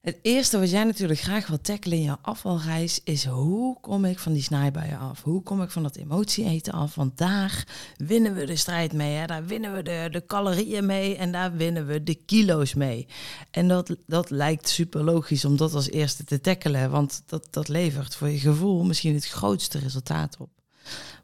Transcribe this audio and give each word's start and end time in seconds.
Het 0.00 0.18
eerste 0.22 0.58
wat 0.58 0.70
jij 0.70 0.84
natuurlijk 0.84 1.20
graag 1.20 1.46
wilt 1.46 1.64
tackelen 1.64 1.98
in 1.98 2.04
je 2.04 2.16
afvalreis 2.22 3.00
is 3.04 3.24
hoe 3.24 3.80
kom 3.80 4.04
ik 4.04 4.18
van 4.18 4.32
die 4.32 4.42
snijbuien 4.42 4.98
af? 4.98 5.22
Hoe 5.22 5.42
kom 5.42 5.62
ik 5.62 5.70
van 5.70 5.82
dat 5.82 5.96
emotie 5.96 6.44
eten 6.44 6.72
af? 6.72 6.94
Want 6.94 7.18
daar 7.18 7.66
winnen 7.96 8.34
we 8.34 8.46
de 8.46 8.56
strijd 8.56 8.92
mee. 8.92 9.14
Hè? 9.14 9.26
Daar 9.26 9.46
winnen 9.46 9.74
we 9.74 9.82
de, 9.82 10.08
de 10.10 10.26
calorieën 10.26 10.86
mee 10.86 11.16
en 11.16 11.32
daar 11.32 11.56
winnen 11.56 11.86
we 11.86 12.02
de 12.02 12.14
kilo's 12.14 12.74
mee. 12.74 13.06
En 13.50 13.68
dat, 13.68 13.96
dat 14.06 14.30
lijkt 14.30 14.68
super 14.68 15.04
logisch 15.04 15.44
om 15.44 15.56
dat 15.56 15.74
als 15.74 15.90
eerste 15.90 16.24
te 16.24 16.40
tackelen, 16.40 16.90
want 16.90 17.22
dat, 17.26 17.48
dat 17.50 17.68
levert 17.68 18.14
voor 18.14 18.28
je 18.28 18.38
gevoel 18.38 18.84
misschien 18.84 19.14
het 19.14 19.28
grootste 19.28 19.78
resultaat 19.78 20.36
op. 20.38 20.50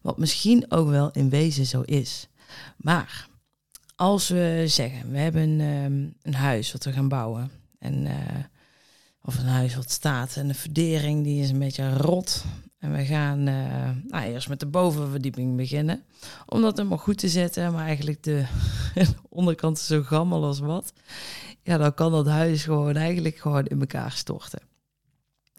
Wat 0.01 0.19
misschien 0.19 0.71
ook 0.71 0.89
wel 0.89 1.11
in 1.11 1.31
wezen 1.31 1.67
zo 1.67 1.83
is. 1.83 2.29
Maar 2.77 3.29
als 3.95 4.29
we 4.29 4.65
zeggen, 4.67 5.11
we 5.11 5.19
hebben 5.19 5.61
um, 5.61 6.15
een 6.23 6.35
huis 6.35 6.73
wat 6.73 6.85
we 6.85 6.93
gaan 6.93 7.09
bouwen 7.09 7.51
en... 7.79 8.07
Uh, 8.07 8.13
of 9.27 9.39
een 9.39 9.47
huis 9.47 9.75
wat 9.75 9.91
staat. 9.91 10.37
En 10.37 10.49
de 10.49 10.55
verdering 10.55 11.25
die 11.25 11.43
is 11.43 11.51
een 11.51 11.59
beetje 11.59 11.97
rot. 11.97 12.45
En 12.79 12.93
we 12.93 13.05
gaan 13.05 13.49
uh, 13.49 13.91
nou, 14.07 14.25
eerst 14.25 14.49
met 14.49 14.61
de 14.61 14.67
bovenverdieping 14.67 15.57
beginnen. 15.57 16.03
Om 16.47 16.61
dat 16.63 16.77
helemaal 16.77 16.99
goed 16.99 17.19
te 17.19 17.29
zetten. 17.29 17.73
Maar 17.73 17.87
eigenlijk 17.87 18.23
de, 18.23 18.45
onderkant 19.29 19.77
is 19.77 19.87
zo 19.87 20.03
gammel 20.03 20.45
als 20.45 20.59
wat. 20.59 20.93
Ja, 21.63 21.79
dan 21.79 21.95
kan 21.95 22.13
dat 22.13 22.27
huis 22.27 22.65
gewoon 22.65 22.97
eigenlijk 22.97 23.37
gewoon 23.37 23.67
in 23.67 23.81
elkaar 23.81 24.13
storten. 24.13 24.61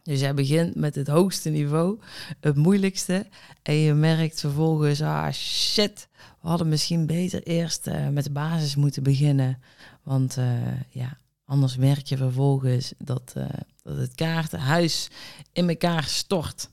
Dus 0.02 0.20
jij 0.20 0.34
begint 0.34 0.74
met 0.74 0.94
het 0.94 1.08
hoogste 1.08 1.50
niveau, 1.50 1.98
het 2.40 2.56
moeilijkste. 2.56 3.26
En 3.62 3.74
je 3.74 3.94
merkt 3.94 4.40
vervolgens, 4.40 5.02
ah 5.02 5.32
shit, 5.32 6.08
we 6.40 6.48
hadden 6.48 6.68
misschien 6.68 7.06
beter 7.06 7.42
eerst 7.42 7.86
uh, 7.86 8.08
met 8.08 8.24
de 8.24 8.30
basis 8.30 8.76
moeten 8.76 9.02
beginnen. 9.02 9.62
Want 10.02 10.36
uh, 10.36 10.44
ja, 10.88 11.18
Anders 11.48 11.76
merk 11.76 12.06
je 12.06 12.16
vervolgens 12.16 12.92
dat, 12.98 13.32
uh, 13.36 13.44
dat 13.82 13.96
het 13.96 14.14
kaartenhuis 14.14 15.08
in 15.52 15.68
elkaar 15.68 16.04
stort. 16.04 16.70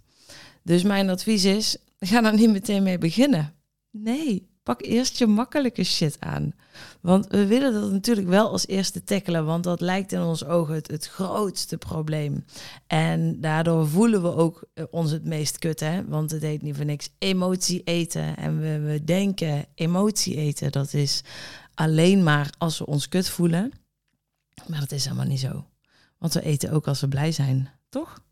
Dus 0.64 0.84
mijn 0.84 1.10
advies 1.10 1.46
is, 1.46 1.78
ga 2.00 2.24
er 2.24 2.34
niet 2.34 2.52
meteen 2.52 2.84
mee 2.84 2.98
beginnen. 2.98 3.54
Nee, 3.92 4.50
pak 4.64 4.82
eerst 4.82 5.18
je 5.18 5.28
makkelijke 5.28 5.84
shit 5.84 6.18
aan. 6.20 6.54
Want 7.02 7.28
we 7.28 7.46
willen 7.46 7.74
dat 7.74 7.92
natuurlijk 7.92 8.28
wel 8.28 8.50
als 8.50 8.68
eerste 8.68 9.04
tackelen, 9.04 9.46
want 9.46 9.64
dat 9.64 9.82
lijkt 9.82 10.12
in 10.12 10.22
ons 10.22 10.46
ogen 10.46 10.76
het, 10.76 10.88
het 10.88 11.08
grootste 11.08 11.78
probleem. 11.78 12.46
En 12.88 13.42
daardoor 13.42 13.88
voelen 13.88 14.22
we 14.22 14.36
ook 14.36 14.64
eh, 14.74 14.84
ons 14.92 15.12
het 15.12 15.26
meest 15.26 15.58
kut, 15.58 15.80
hè? 15.80 16.06
want 16.06 16.32
het 16.32 16.42
heet 16.42 16.62
niet 16.62 16.76
voor 16.76 16.86
niks 16.86 17.10
emotie 17.18 17.84
eten. 17.84 18.38
En 18.38 18.60
we, 18.60 18.80
we 18.80 19.04
denken 19.04 19.66
emotie 19.76 20.36
eten, 20.36 20.72
dat 20.72 20.94
is 20.94 21.24
alleen 21.74 22.24
maar 22.24 22.50
als 22.58 22.78
we 22.78 22.86
ons 22.86 23.10
kut 23.10 23.30
voelen. 23.30 23.72
Maar 24.68 24.80
dat 24.80 24.92
is 24.92 25.04
helemaal 25.04 25.26
niet 25.26 25.40
zo. 25.40 25.68
Want 26.18 26.34
we 26.34 26.42
eten 26.42 26.72
ook 26.72 26.88
als 26.88 27.02
we 27.02 27.08
blij 27.08 27.32
zijn, 27.32 27.70
toch? 27.90 28.24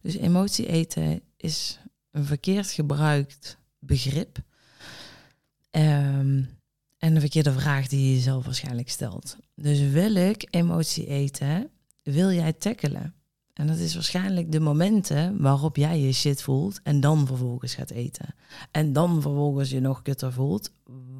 Dus 0.00 0.14
emotie 0.14 0.66
eten 0.66 1.20
is 1.36 1.78
een 2.10 2.24
verkeerd 2.24 2.70
gebruikt 2.70 3.58
begrip. 3.78 4.38
Um, 5.70 6.58
en 6.98 7.14
een 7.14 7.20
verkeerde 7.20 7.52
vraag 7.52 7.88
die 7.88 8.08
je 8.08 8.14
jezelf 8.14 8.44
waarschijnlijk 8.44 8.90
stelt. 8.90 9.36
Dus 9.54 9.80
welk 9.80 10.42
emotie 10.50 11.06
eten 11.06 11.70
wil 12.02 12.30
jij 12.32 12.52
tackelen? 12.52 13.14
En 13.52 13.66
dat 13.66 13.76
is 13.76 13.94
waarschijnlijk 13.94 14.52
de 14.52 14.60
momenten 14.60 15.42
waarop 15.42 15.76
jij 15.76 16.00
je 16.00 16.12
shit 16.12 16.42
voelt 16.42 16.80
en 16.82 17.00
dan 17.00 17.26
vervolgens 17.26 17.74
gaat 17.74 17.90
eten. 17.90 18.34
En 18.70 18.92
dan 18.92 19.22
vervolgens 19.22 19.70
je 19.70 19.80
nog 19.80 20.02
kutter 20.02 20.32
voelt, 20.32 20.70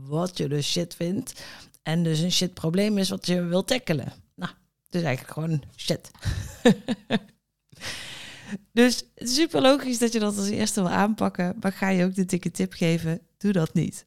wat 0.04 0.38
je 0.38 0.48
dus 0.48 0.70
shit 0.70 0.94
vindt. 0.94 1.44
En 1.82 2.02
dus 2.02 2.20
een 2.20 2.32
shit 2.32 2.54
probleem 2.54 2.98
is 2.98 3.08
wat 3.08 3.26
je 3.26 3.42
wil 3.42 3.64
tackelen. 3.64 4.12
Dus 4.90 5.02
eigenlijk 5.02 5.34
gewoon 5.34 5.62
shit. 5.76 6.10
dus 8.72 9.04
super 9.14 9.60
logisch 9.60 9.98
dat 9.98 10.12
je 10.12 10.18
dat 10.18 10.36
als 10.36 10.48
eerste 10.48 10.80
wil 10.80 10.90
aanpakken. 10.90 11.56
Maar 11.60 11.72
ga 11.72 11.88
je 11.88 12.04
ook 12.04 12.14
de 12.14 12.24
dikke 12.24 12.50
tip 12.50 12.72
geven? 12.72 13.20
Doe 13.38 13.52
dat 13.52 13.74
niet. 13.74 14.06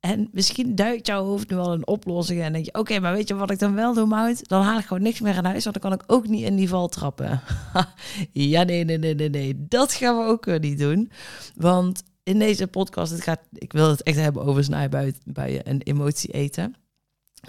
En 0.00 0.28
misschien 0.32 0.74
duikt 0.74 1.06
jouw 1.06 1.24
hoofd 1.24 1.50
nu 1.50 1.56
wel 1.56 1.72
een 1.72 1.86
oplossing 1.86 2.42
en 2.42 2.52
denk 2.52 2.64
je, 2.64 2.74
oké, 2.74 2.98
maar 2.98 3.12
weet 3.12 3.28
je 3.28 3.34
wat 3.34 3.50
ik 3.50 3.58
dan 3.58 3.74
wel 3.74 3.94
doe, 3.94 4.06
Mout? 4.06 4.48
Dan 4.48 4.62
haal 4.62 4.78
ik 4.78 4.84
gewoon 4.84 5.02
niks 5.02 5.20
meer 5.20 5.36
aan 5.36 5.44
huis, 5.44 5.64
want 5.64 5.80
dan 5.80 5.90
kan 5.90 6.00
ik 6.00 6.12
ook 6.12 6.28
niet 6.28 6.44
in 6.44 6.56
die 6.56 6.68
val 6.68 6.88
trappen. 6.88 7.40
ja, 8.32 8.62
nee, 8.62 8.84
nee, 8.84 8.98
nee, 8.98 9.14
nee, 9.14 9.30
nee, 9.30 9.66
dat 9.68 9.92
gaan 9.92 10.18
we 10.18 10.24
ook 10.24 10.60
niet 10.60 10.78
doen. 10.78 11.10
Want 11.54 12.02
in 12.22 12.38
deze 12.38 12.66
podcast, 12.66 13.12
het 13.12 13.22
gaat, 13.22 13.40
ik 13.52 13.72
wil 13.72 13.90
het 13.90 14.02
echt 14.02 14.16
hebben 14.16 14.44
over 14.44 14.64
snijbuien 14.64 15.64
en 15.64 15.82
emotie 15.82 16.32
eten. 16.32 16.74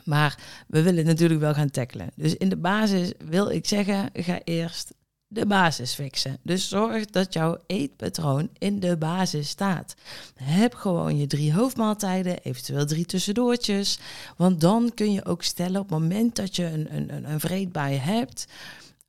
Maar 0.03 0.39
we 0.67 0.81
willen 0.81 1.05
natuurlijk 1.05 1.39
wel 1.39 1.53
gaan 1.53 1.69
tackelen. 1.69 2.09
Dus 2.15 2.35
in 2.35 2.49
de 2.49 2.57
basis 2.57 3.11
wil 3.25 3.49
ik 3.49 3.67
zeggen, 3.67 4.09
ga 4.13 4.39
eerst 4.43 4.93
de 5.33 5.45
basis 5.45 5.93
fixen. 5.93 6.37
Dus 6.43 6.69
zorg 6.69 7.05
dat 7.05 7.33
jouw 7.33 7.57
eetpatroon 7.65 8.49
in 8.57 8.79
de 8.79 8.97
basis 8.97 9.49
staat. 9.49 9.95
Heb 10.35 10.73
gewoon 10.73 11.17
je 11.17 11.27
drie 11.27 11.53
hoofdmaaltijden, 11.53 12.37
eventueel 12.37 12.85
drie 12.85 13.05
tussendoortjes. 13.05 13.99
Want 14.37 14.61
dan 14.61 14.91
kun 14.93 15.11
je 15.11 15.25
ook 15.25 15.43
stellen 15.43 15.81
op 15.81 15.89
het 15.89 15.99
moment 15.99 16.35
dat 16.35 16.55
je 16.55 16.65
een, 16.65 16.95
een, 16.95 17.31
een, 17.31 17.99
hebt. 17.99 18.47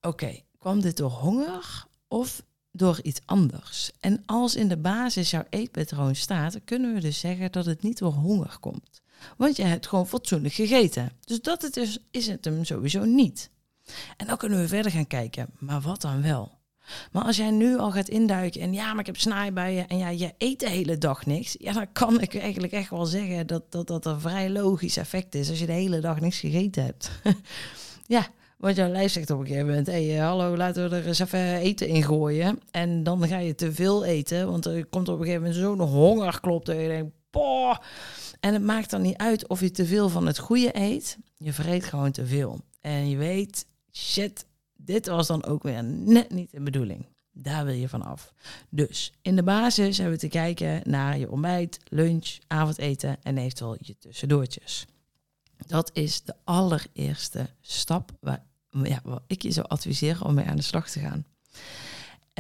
Oké, 0.01 0.41
kwam 0.59 0.81
dit 0.81 0.97
door 0.97 1.11
honger 1.11 1.87
of 2.09 2.43
door 2.73 2.99
iets 3.03 3.21
anders? 3.25 3.91
En 4.01 4.23
als 4.27 4.55
in 4.55 4.69
de 4.69 4.77
basis 4.77 5.31
jouw 5.31 5.45
eetpatroon 5.49 6.15
staat, 6.15 6.59
kunnen 6.65 6.95
we 6.95 7.01
dus 7.01 7.19
zeggen 7.19 7.53
dat 7.53 7.67
het 7.67 7.83
niet 7.83 7.99
door 7.99 8.13
honger 8.13 8.57
komt. 8.61 9.03
Want 9.37 9.57
je 9.57 9.63
hebt 9.63 9.87
gewoon 9.87 10.07
fatsoenlijk 10.07 10.55
gegeten. 10.55 11.13
Dus 11.25 11.41
dat 11.41 11.63
het 11.63 11.77
is, 11.77 11.99
is 12.11 12.27
het 12.27 12.45
hem 12.45 12.65
sowieso 12.65 13.05
niet. 13.05 13.51
En 14.17 14.27
dan 14.27 14.37
kunnen 14.37 14.61
we 14.61 14.69
verder 14.69 14.93
gaan 14.93 15.07
kijken. 15.07 15.47
Maar 15.59 15.81
wat 15.81 16.01
dan 16.01 16.23
wel? 16.23 16.53
Maar 17.13 17.25
als 17.25 17.37
jij 17.37 17.51
nu 17.51 17.79
al 17.79 17.91
gaat 17.91 18.09
induiken 18.09 18.61
en 18.61 18.73
ja, 18.73 18.91
maar 18.91 19.01
ik 19.01 19.07
heb 19.07 19.19
snijbuien 19.19 19.89
en 19.89 19.99
ja, 19.99 20.09
je 20.09 20.35
eet 20.39 20.61
de 20.61 20.69
hele 20.69 20.99
dag 20.99 21.27
niks. 21.27 21.57
Ja, 21.59 21.73
dan 21.73 21.93
kan 21.93 22.21
ik 22.21 22.37
eigenlijk 22.37 22.73
echt 22.73 22.91
wel 22.91 23.07
zeggen 23.07 23.47
dat 23.47 23.73
dat, 23.73 23.87
dat 23.87 24.07
een 24.07 24.21
vrij 24.21 24.51
logisch 24.51 24.97
effect 24.97 25.35
is 25.35 25.51
als 25.51 25.59
je 25.59 25.67
de 25.67 25.73
hele 25.73 26.01
dag 26.01 26.21
niks 26.21 26.39
gegeten 26.39 26.85
hebt. 26.85 27.11
ja, 28.07 28.27
want 28.59 28.77
jouw 28.77 28.89
lijf 28.89 29.13
zegt 29.13 29.31
op 29.31 29.41
een 29.41 29.47
gegeven 29.47 29.67
moment, 29.67 29.87
hé, 29.87 30.07
hey, 30.07 30.19
eh, 30.19 30.27
hallo, 30.27 30.57
laten 30.57 30.91
we 30.91 30.97
er 30.97 31.07
eens 31.07 31.19
even 31.19 31.57
eten 31.57 31.89
in 31.89 32.03
gooien. 32.03 32.59
En 32.71 33.03
dan 33.03 33.29
ga 33.29 33.39
je 33.39 33.55
te 33.55 33.73
veel 33.73 34.05
eten, 34.05 34.51
want 34.51 34.67
er 34.67 34.87
komt 34.87 35.09
op 35.09 35.19
een 35.19 35.25
gegeven 35.25 35.43
moment 35.43 35.61
zo'n 35.61 35.81
hongerklop 35.81 36.65
dat 36.65 36.77
je 36.77 36.87
denkt, 36.87 37.13
boah, 37.31 37.77
en 38.45 38.53
het 38.53 38.63
maakt 38.63 38.91
dan 38.91 39.03
niet 39.03 39.17
uit 39.17 39.49
of 39.49 39.61
je 39.61 39.71
te 39.71 39.87
veel 39.87 40.09
van 40.09 40.27
het 40.27 40.39
goede 40.39 40.79
eet. 40.79 41.19
Je 41.37 41.53
vreet 41.53 41.85
gewoon 41.85 42.11
te 42.11 42.27
veel. 42.27 42.61
En 42.81 43.09
je 43.09 43.17
weet, 43.17 43.67
shit, 43.93 44.47
dit 44.77 45.07
was 45.07 45.27
dan 45.27 45.45
ook 45.45 45.63
weer 45.63 45.85
net 45.85 46.31
niet 46.31 46.51
de 46.51 46.61
bedoeling. 46.61 47.07
Daar 47.33 47.65
wil 47.65 47.75
je 47.75 47.89
van 47.89 48.03
af. 48.03 48.33
Dus 48.69 49.13
in 49.23 49.37
de 49.37 49.43
basis 49.43 49.97
hebben 49.97 50.15
we 50.15 50.21
te 50.21 50.29
kijken 50.29 50.81
naar 50.85 51.19
je 51.19 51.31
ontbijt, 51.31 51.79
lunch, 51.85 52.37
avondeten 52.47 53.23
en 53.23 53.39
eventueel 53.39 53.77
je 53.81 53.99
tussendoortjes. 53.99 54.87
Dat 55.67 55.91
is 55.93 56.23
de 56.23 56.35
allereerste 56.45 57.49
stap 57.61 58.11
waar, 58.21 58.45
ja, 58.71 59.01
waar 59.05 59.23
ik 59.27 59.43
je 59.43 59.51
zou 59.51 59.67
adviseren 59.69 60.27
om 60.27 60.35
mee 60.35 60.47
aan 60.47 60.57
de 60.57 60.63
slag 60.63 60.91
te 60.91 61.01
gaan. 61.01 61.25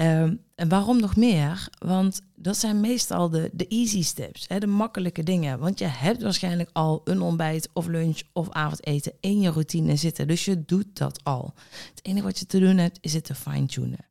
Um, 0.00 0.41
en 0.55 0.69
waarom 0.69 1.00
nog 1.00 1.17
meer? 1.17 1.69
Want 1.79 2.20
dat 2.35 2.56
zijn 2.56 2.81
meestal 2.81 3.31
de, 3.31 3.50
de 3.52 3.67
easy 3.69 4.02
steps, 4.02 4.44
hè, 4.49 4.58
de 4.58 4.67
makkelijke 4.67 5.23
dingen. 5.23 5.58
Want 5.58 5.79
je 5.79 5.85
hebt 5.85 6.23
waarschijnlijk 6.23 6.70
al 6.73 7.00
een 7.05 7.20
ontbijt 7.20 7.69
of 7.73 7.87
lunch 7.87 8.20
of 8.32 8.50
avondeten 8.50 9.12
in 9.20 9.41
je 9.41 9.50
routine 9.50 9.96
zitten. 9.96 10.29
Dus 10.29 10.44
je 10.44 10.64
doet 10.64 10.96
dat 10.96 11.25
al. 11.25 11.55
Het 11.91 12.05
enige 12.05 12.25
wat 12.25 12.38
je 12.38 12.46
te 12.46 12.58
doen 12.58 12.76
hebt, 12.76 12.99
is 13.00 13.12
het 13.12 13.25
te 13.25 13.35
fine-tunen. 13.35 14.06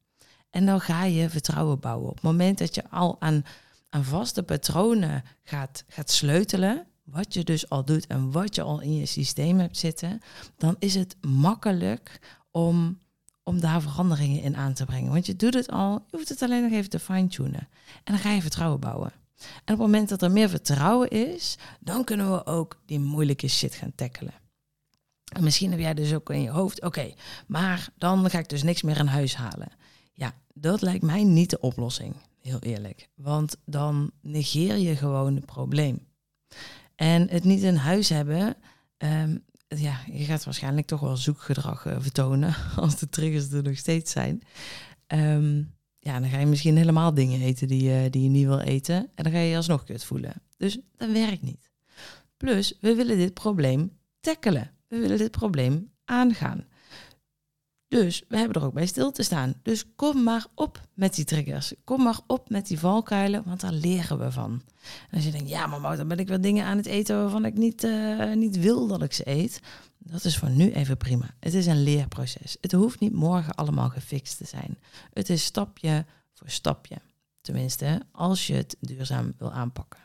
En 0.50 0.65
dan 0.65 0.81
ga 0.81 1.03
je 1.03 1.30
vertrouwen 1.30 1.80
bouwen. 1.80 2.09
Op 2.09 2.15
het 2.15 2.24
moment 2.24 2.57
dat 2.57 2.75
je 2.75 2.89
al 2.89 3.21
aan, 3.21 3.45
aan 3.89 4.03
vaste 4.03 4.44
patronen 4.44 5.24
gaat, 5.44 5.83
gaat 5.88 6.12
sleutelen, 6.12 6.88
wat 7.03 7.33
je 7.33 7.44
dus 7.44 7.69
al 7.69 7.86
doet 7.86 8.07
en 8.07 8.31
wat 8.31 8.56
je 8.56 8.62
al 8.62 8.81
in 8.81 8.95
je 8.95 9.06
systeem 9.06 9.59
hebt 9.59 9.77
zitten, 9.77 10.21
dan 10.57 10.75
is 10.79 10.95
het 10.95 11.15
makkelijk 11.21 12.19
om 12.51 12.97
om 13.44 13.60
daar 13.60 13.81
veranderingen 13.81 14.42
in 14.42 14.56
aan 14.56 14.74
te 14.74 14.86
brengen. 14.86 15.12
Want 15.12 15.25
je 15.25 15.36
doet 15.36 15.54
het 15.54 15.69
al, 15.69 16.06
je 16.10 16.18
hoeft 16.18 16.30
het 16.30 16.42
alleen 16.42 16.63
nog 16.63 16.72
even 16.72 16.90
te 16.90 17.00
fine-tunen. 17.00 17.68
En 18.04 18.13
dan 18.13 18.18
ga 18.18 18.31
je 18.31 18.42
vertrouwen 18.42 18.80
bouwen. 18.80 19.12
En 19.38 19.44
op 19.62 19.68
het 19.68 19.78
moment 19.78 20.10
dat 20.10 20.22
er 20.22 20.31
meer 20.31 20.50
vertrouwen 20.50 21.10
is, 21.10 21.57
dan 21.80 22.04
kunnen 22.04 22.31
we 22.31 22.45
ook 22.45 22.81
die 22.86 23.00
moeilijke 23.00 23.48
shit 23.48 23.74
gaan 23.74 23.95
tackelen. 23.95 24.34
En 25.34 25.44
misschien 25.44 25.72
heb 25.72 25.80
jij 25.80 25.94
dus 25.94 26.13
ook 26.13 26.30
in 26.30 26.42
je 26.42 26.50
hoofd, 26.50 26.81
oké, 26.81 27.13
maar 27.48 27.90
dan 27.98 28.30
ga 28.30 28.40
ik 28.40 28.50
dus 28.50 28.63
niks 28.63 28.81
meer 28.81 28.98
in 28.98 29.06
huis 29.06 29.36
halen. 29.36 29.72
Ja, 30.13 30.34
dat 30.54 30.81
lijkt 30.81 31.04
mij 31.04 31.24
niet 31.24 31.50
de 31.50 31.60
oplossing, 31.60 32.16
heel 32.42 32.60
eerlijk. 32.60 33.10
Want 33.16 33.57
dan 33.66 34.12
negeer 34.22 34.78
je 34.78 34.96
gewoon 34.96 35.36
het 35.36 35.46
probleem. 35.46 36.07
En 36.96 37.30
het 37.30 37.44
niet 37.44 37.62
in 37.62 37.75
huis 37.75 38.10
hebben, 38.10 38.56
ehm, 38.98 39.38
ja, 39.80 40.00
je 40.12 40.24
gaat 40.24 40.44
waarschijnlijk 40.44 40.88
toch 40.88 41.00
wel 41.00 41.18
zoekgedrag 41.18 41.86
uh, 41.86 41.96
vertonen 42.00 42.56
als 42.75 43.00
de 43.00 43.10
triggers 43.10 43.52
er 43.52 43.64
nog 43.64 43.78
steeds 43.78 44.12
zijn. 44.12 44.42
Um, 45.08 45.74
ja, 46.00 46.20
dan 46.20 46.30
ga 46.30 46.40
je 46.40 46.46
misschien 46.46 46.78
helemaal 46.78 47.14
dingen 47.14 47.42
eten 47.42 47.68
die, 47.68 47.84
je, 47.84 48.10
die 48.10 48.24
je 48.24 48.30
niet 48.30 48.46
wil 48.46 48.60
eten. 48.60 48.96
En 48.96 49.24
dan 49.24 49.31
ga 49.31 49.40
je 49.40 49.50
je 49.50 49.56
alsnog 49.56 49.84
kut 49.84 50.04
voelen. 50.04 50.34
Dus 50.58 50.80
dat 50.98 51.12
werkt 51.12 51.42
niet. 51.42 51.72
Plus, 52.38 52.78
we 52.80 52.96
willen 52.96 53.18
dit 53.18 53.34
probleem 53.34 53.92
tackelen. 54.20 54.72
We 54.88 55.00
willen 55.00 55.18
dit 55.18 55.31
probleem 55.31 55.92
aangaan. 56.06 56.66
Dus 57.94 58.24
we 58.28 58.38
hebben 58.38 58.62
er 58.62 58.68
ook 58.68 58.74
bij 58.74 58.86
stil 58.86 59.12
te 59.12 59.24
staan. 59.24 59.54
Dus 59.62 59.86
kom 59.95 60.24
maar 60.24 60.45
op 60.56 60.81
met 60.94 61.16
die 61.16 61.25
triggers. 61.25 61.74
Kom 61.84 62.04
maar 62.04 62.19
op 62.28 62.50
met 62.50 62.68
die 62.68 62.80
valkuilen, 62.80 63.44
want 63.45 63.62
daar 63.62 63.74
leren 63.74 64.19
we 64.19 64.31
van. 64.31 64.62
Als 65.12 65.24
je 65.24 65.31
denkt, 65.31 65.50
ja, 65.50 65.68
maar 65.68 65.98
dan 65.98 66.07
ben 66.07 66.18
ik 66.18 66.28
wel 66.28 66.42
dingen 66.42 66.66
aan 66.66 66.78
het 66.78 66.86
eten 66.86 67.22
waarvan 67.22 67.45
ik 67.45 67.54
niet, 67.54 67.84
uh, 67.84 68.34
niet 68.34 68.60
wil 68.60 68.88
dat 68.88 69.04
ik 69.04 69.13
ze 69.13 69.30
eet. 69.30 69.60
Dat 69.98 70.24
is 70.24 70.38
voor 70.38 70.50
nu 70.50 70.72
even 70.72 70.98
prima. 70.98 71.36
Het 71.40 71.54
is 71.54 71.66
een 71.66 71.84
leerproces. 71.84 72.57
Het 72.62 72.72
hoeft 72.72 73.00
niet 73.00 73.13
morgen 73.13 73.56
allemaal 73.56 73.90
gefixt 73.90 74.38
te 74.38 74.46
zijn. 74.46 74.78
Het 75.13 75.30
is 75.30 75.44
stapje 75.44 76.06
voor 76.34 76.50
stapje. 76.50 76.98
Tenminste, 77.42 78.01
als 78.12 78.48
je 78.48 78.54
het 78.54 78.78
duurzaam 78.80 79.34
wil 79.38 79.51
aanpakken. 79.51 80.00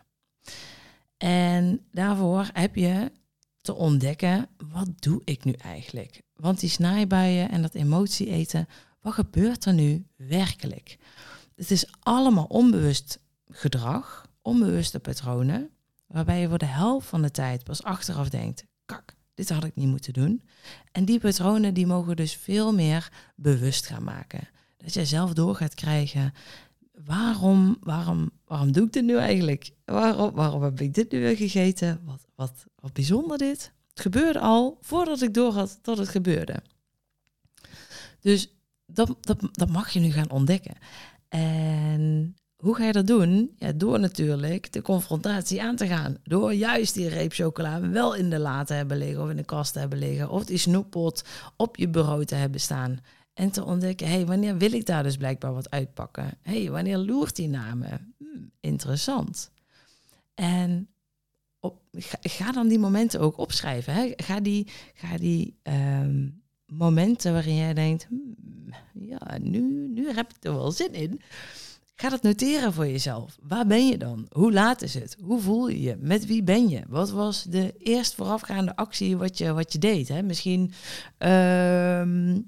En 1.16 1.86
daarvoor 1.92 2.48
heb 2.52 2.74
je 2.74 3.12
te 3.60 3.74
ontdekken, 3.74 4.48
wat 4.72 4.88
doe 5.02 5.20
ik 5.24 5.44
nu 5.44 5.52
eigenlijk? 5.52 6.22
Want 6.40 6.60
die 6.60 6.70
snijbuien 6.70 7.50
en 7.50 7.62
dat 7.62 7.74
emotie 7.74 8.26
eten, 8.26 8.68
wat 9.00 9.12
gebeurt 9.12 9.64
er 9.64 9.72
nu 9.72 10.06
werkelijk? 10.16 10.98
Het 11.54 11.70
is 11.70 11.86
allemaal 12.00 12.44
onbewust 12.44 13.20
gedrag, 13.48 14.26
onbewuste 14.42 15.00
patronen, 15.00 15.70
waarbij 16.06 16.40
je 16.40 16.48
voor 16.48 16.58
de 16.58 16.66
helft 16.66 17.08
van 17.08 17.22
de 17.22 17.30
tijd 17.30 17.64
pas 17.64 17.82
achteraf 17.82 18.28
denkt, 18.28 18.64
kak, 18.84 19.14
dit 19.34 19.48
had 19.48 19.64
ik 19.64 19.74
niet 19.74 19.88
moeten 19.88 20.12
doen. 20.12 20.42
En 20.92 21.04
die 21.04 21.20
patronen 21.20 21.74
die 21.74 21.86
mogen 21.86 22.16
dus 22.16 22.34
veel 22.34 22.72
meer 22.72 23.12
bewust 23.36 23.86
gaan 23.86 24.04
maken. 24.04 24.48
Dat 24.76 24.94
je 24.94 25.04
zelf 25.04 25.32
door 25.32 25.54
gaat 25.54 25.74
krijgen, 25.74 26.32
waarom, 27.04 27.76
waarom, 27.80 28.30
waarom 28.44 28.72
doe 28.72 28.86
ik 28.86 28.92
dit 28.92 29.04
nu 29.04 29.16
eigenlijk? 29.16 29.70
Waarom, 29.84 30.34
waarom 30.34 30.62
heb 30.62 30.80
ik 30.80 30.94
dit 30.94 31.12
nu 31.12 31.20
weer 31.20 31.36
gegeten? 31.36 32.00
Wat, 32.04 32.26
wat, 32.34 32.66
wat 32.80 32.92
bijzonder 32.92 33.38
dit. 33.38 33.72
Gebeurde 34.00 34.40
al 34.40 34.78
voordat 34.80 35.22
ik 35.22 35.34
doorhad 35.34 35.78
dat 35.82 35.98
het 35.98 36.08
gebeurde. 36.08 36.62
Dus 38.20 38.54
dat, 38.86 39.16
dat, 39.20 39.48
dat 39.52 39.68
mag 39.68 39.90
je 39.90 40.00
nu 40.00 40.10
gaan 40.10 40.30
ontdekken. 40.30 40.74
En 41.28 42.36
hoe 42.56 42.74
ga 42.74 42.84
je 42.84 42.92
dat 42.92 43.06
doen? 43.06 43.54
Ja, 43.56 43.72
door 43.72 44.00
natuurlijk 44.00 44.72
de 44.72 44.82
confrontatie 44.82 45.62
aan 45.62 45.76
te 45.76 45.86
gaan. 45.86 46.16
Door 46.22 46.52
juist 46.52 46.94
die 46.94 47.08
reep 47.08 47.32
chocola 47.32 47.80
wel 47.80 48.14
in 48.14 48.30
de 48.30 48.38
la 48.38 48.64
te 48.64 48.74
hebben 48.74 48.96
liggen 48.96 49.22
of 49.22 49.30
in 49.30 49.36
de 49.36 49.44
kast 49.44 49.72
te 49.72 49.78
hebben 49.78 49.98
liggen. 49.98 50.30
Of 50.30 50.44
die 50.44 50.58
snoeppot 50.58 51.24
op 51.56 51.76
je 51.76 51.88
bureau 51.88 52.24
te 52.24 52.34
hebben 52.34 52.60
staan. 52.60 53.00
En 53.34 53.50
te 53.50 53.64
ontdekken, 53.64 54.06
hé, 54.06 54.14
hey, 54.14 54.26
wanneer 54.26 54.56
wil 54.56 54.72
ik 54.72 54.86
daar 54.86 55.02
dus 55.02 55.16
blijkbaar 55.16 55.54
wat 55.54 55.70
uitpakken? 55.70 56.38
Hé, 56.42 56.62
hey, 56.62 56.70
wanneer 56.70 56.98
loert 56.98 57.36
die 57.36 57.48
naar 57.48 57.76
me? 57.76 57.88
Hm, 58.18 58.26
interessant. 58.60 59.50
En 60.34 60.88
op, 61.60 61.80
ga, 62.20 62.52
dan 62.52 62.68
die 62.68 62.78
momenten 62.78 63.20
ook 63.20 63.38
opschrijven. 63.38 63.94
Hè? 63.94 64.12
Ga 64.16 64.40
die, 64.40 64.66
ga 64.94 65.16
die 65.16 65.58
ehm, 65.62 66.28
momenten 66.66 67.32
waarin 67.32 67.56
jij 67.56 67.74
denkt, 67.74 68.06
hm, 68.08 69.04
ja, 69.04 69.38
nu, 69.40 69.88
nu 69.88 70.12
heb 70.12 70.30
ik 70.30 70.44
er 70.44 70.54
wel 70.54 70.72
zin 70.72 70.92
in. 70.92 71.20
Ga 71.94 72.08
dat 72.08 72.22
noteren 72.22 72.72
voor 72.72 72.86
jezelf. 72.86 73.38
Waar 73.42 73.66
ben 73.66 73.86
je 73.86 73.96
dan? 73.96 74.26
Hoe 74.30 74.52
laat 74.52 74.82
is 74.82 74.94
het? 74.94 75.16
Hoe 75.20 75.40
voel 75.40 75.68
je 75.68 75.80
je? 75.80 75.96
Met 76.00 76.26
wie 76.26 76.42
ben 76.42 76.68
je? 76.68 76.82
Wat 76.88 77.10
was 77.10 77.42
de 77.42 77.74
eerst 77.78 78.14
voorafgaande 78.14 78.76
actie 78.76 79.16
wat 79.16 79.38
je, 79.38 79.52
wat 79.52 79.72
je 79.72 79.78
deed? 79.78 80.08
Hè? 80.08 80.22
Misschien 80.22 80.72
ehm, 81.18 82.40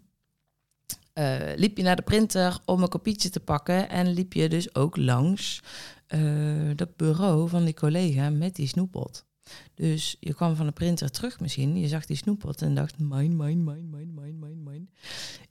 eh, 1.13 1.37
liep 1.57 1.77
je 1.77 1.83
naar 1.83 1.97
de 1.97 2.03
printer 2.03 2.59
om 2.65 2.83
een 2.83 2.89
kopietje 2.89 3.31
te 3.31 3.41
pakken 3.41 3.89
en 3.89 4.13
liep 4.13 4.33
je 4.33 4.49
dus 4.49 4.75
ook 4.75 4.97
langs 4.97 5.63
uh, 6.15 6.71
dat 6.77 6.97
bureau 6.97 7.49
van 7.49 7.65
die 7.65 7.75
collega 7.75 8.31
met 8.31 8.57
die 8.57 8.67
snoeppot. 8.67 9.25
Dus 9.75 10.17
je 10.21 10.35
kwam 10.35 10.57
van 10.57 10.67
de 10.67 10.73
printer 10.73 11.11
terug 11.11 11.41
misschien, 11.41 11.79
je 11.79 11.89
zag 11.89 12.07
die 12.07 12.17
snoeppot 12.17 12.63
en 12.63 12.75
dacht, 12.75 12.99
mijn, 12.99 13.37
mijn, 13.37 13.65
mijn, 13.65 13.91
mijn, 13.91 14.15
mijn, 14.15 14.39
mijn, 14.39 14.63
mijn. 14.63 14.91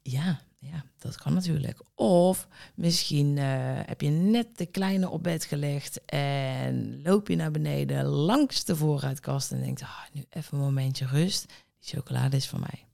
Ja, 0.01 0.41
ja, 0.59 0.85
dat 0.97 1.15
kan 1.15 1.33
natuurlijk. 1.33 1.81
Of 1.95 2.47
misschien 2.75 3.38
uh, 3.38 3.44
heb 3.85 4.01
je 4.01 4.09
net 4.09 4.57
de 4.57 4.65
kleine 4.65 5.09
op 5.09 5.23
bed 5.23 5.45
gelegd 5.45 6.06
en 6.06 7.01
loop 7.01 7.27
je 7.27 7.35
naar 7.35 7.51
beneden 7.51 8.06
langs 8.06 8.65
de 8.65 8.75
voorraadkast 8.75 9.51
en 9.51 9.61
denkt, 9.61 9.81
ah, 9.81 10.00
nu 10.13 10.25
even 10.29 10.57
een 10.57 10.63
momentje 10.63 11.06
rust. 11.06 11.45
Die 11.79 11.89
chocolade 11.95 12.35
is 12.35 12.47
voor 12.47 12.59
mij. 12.59 12.85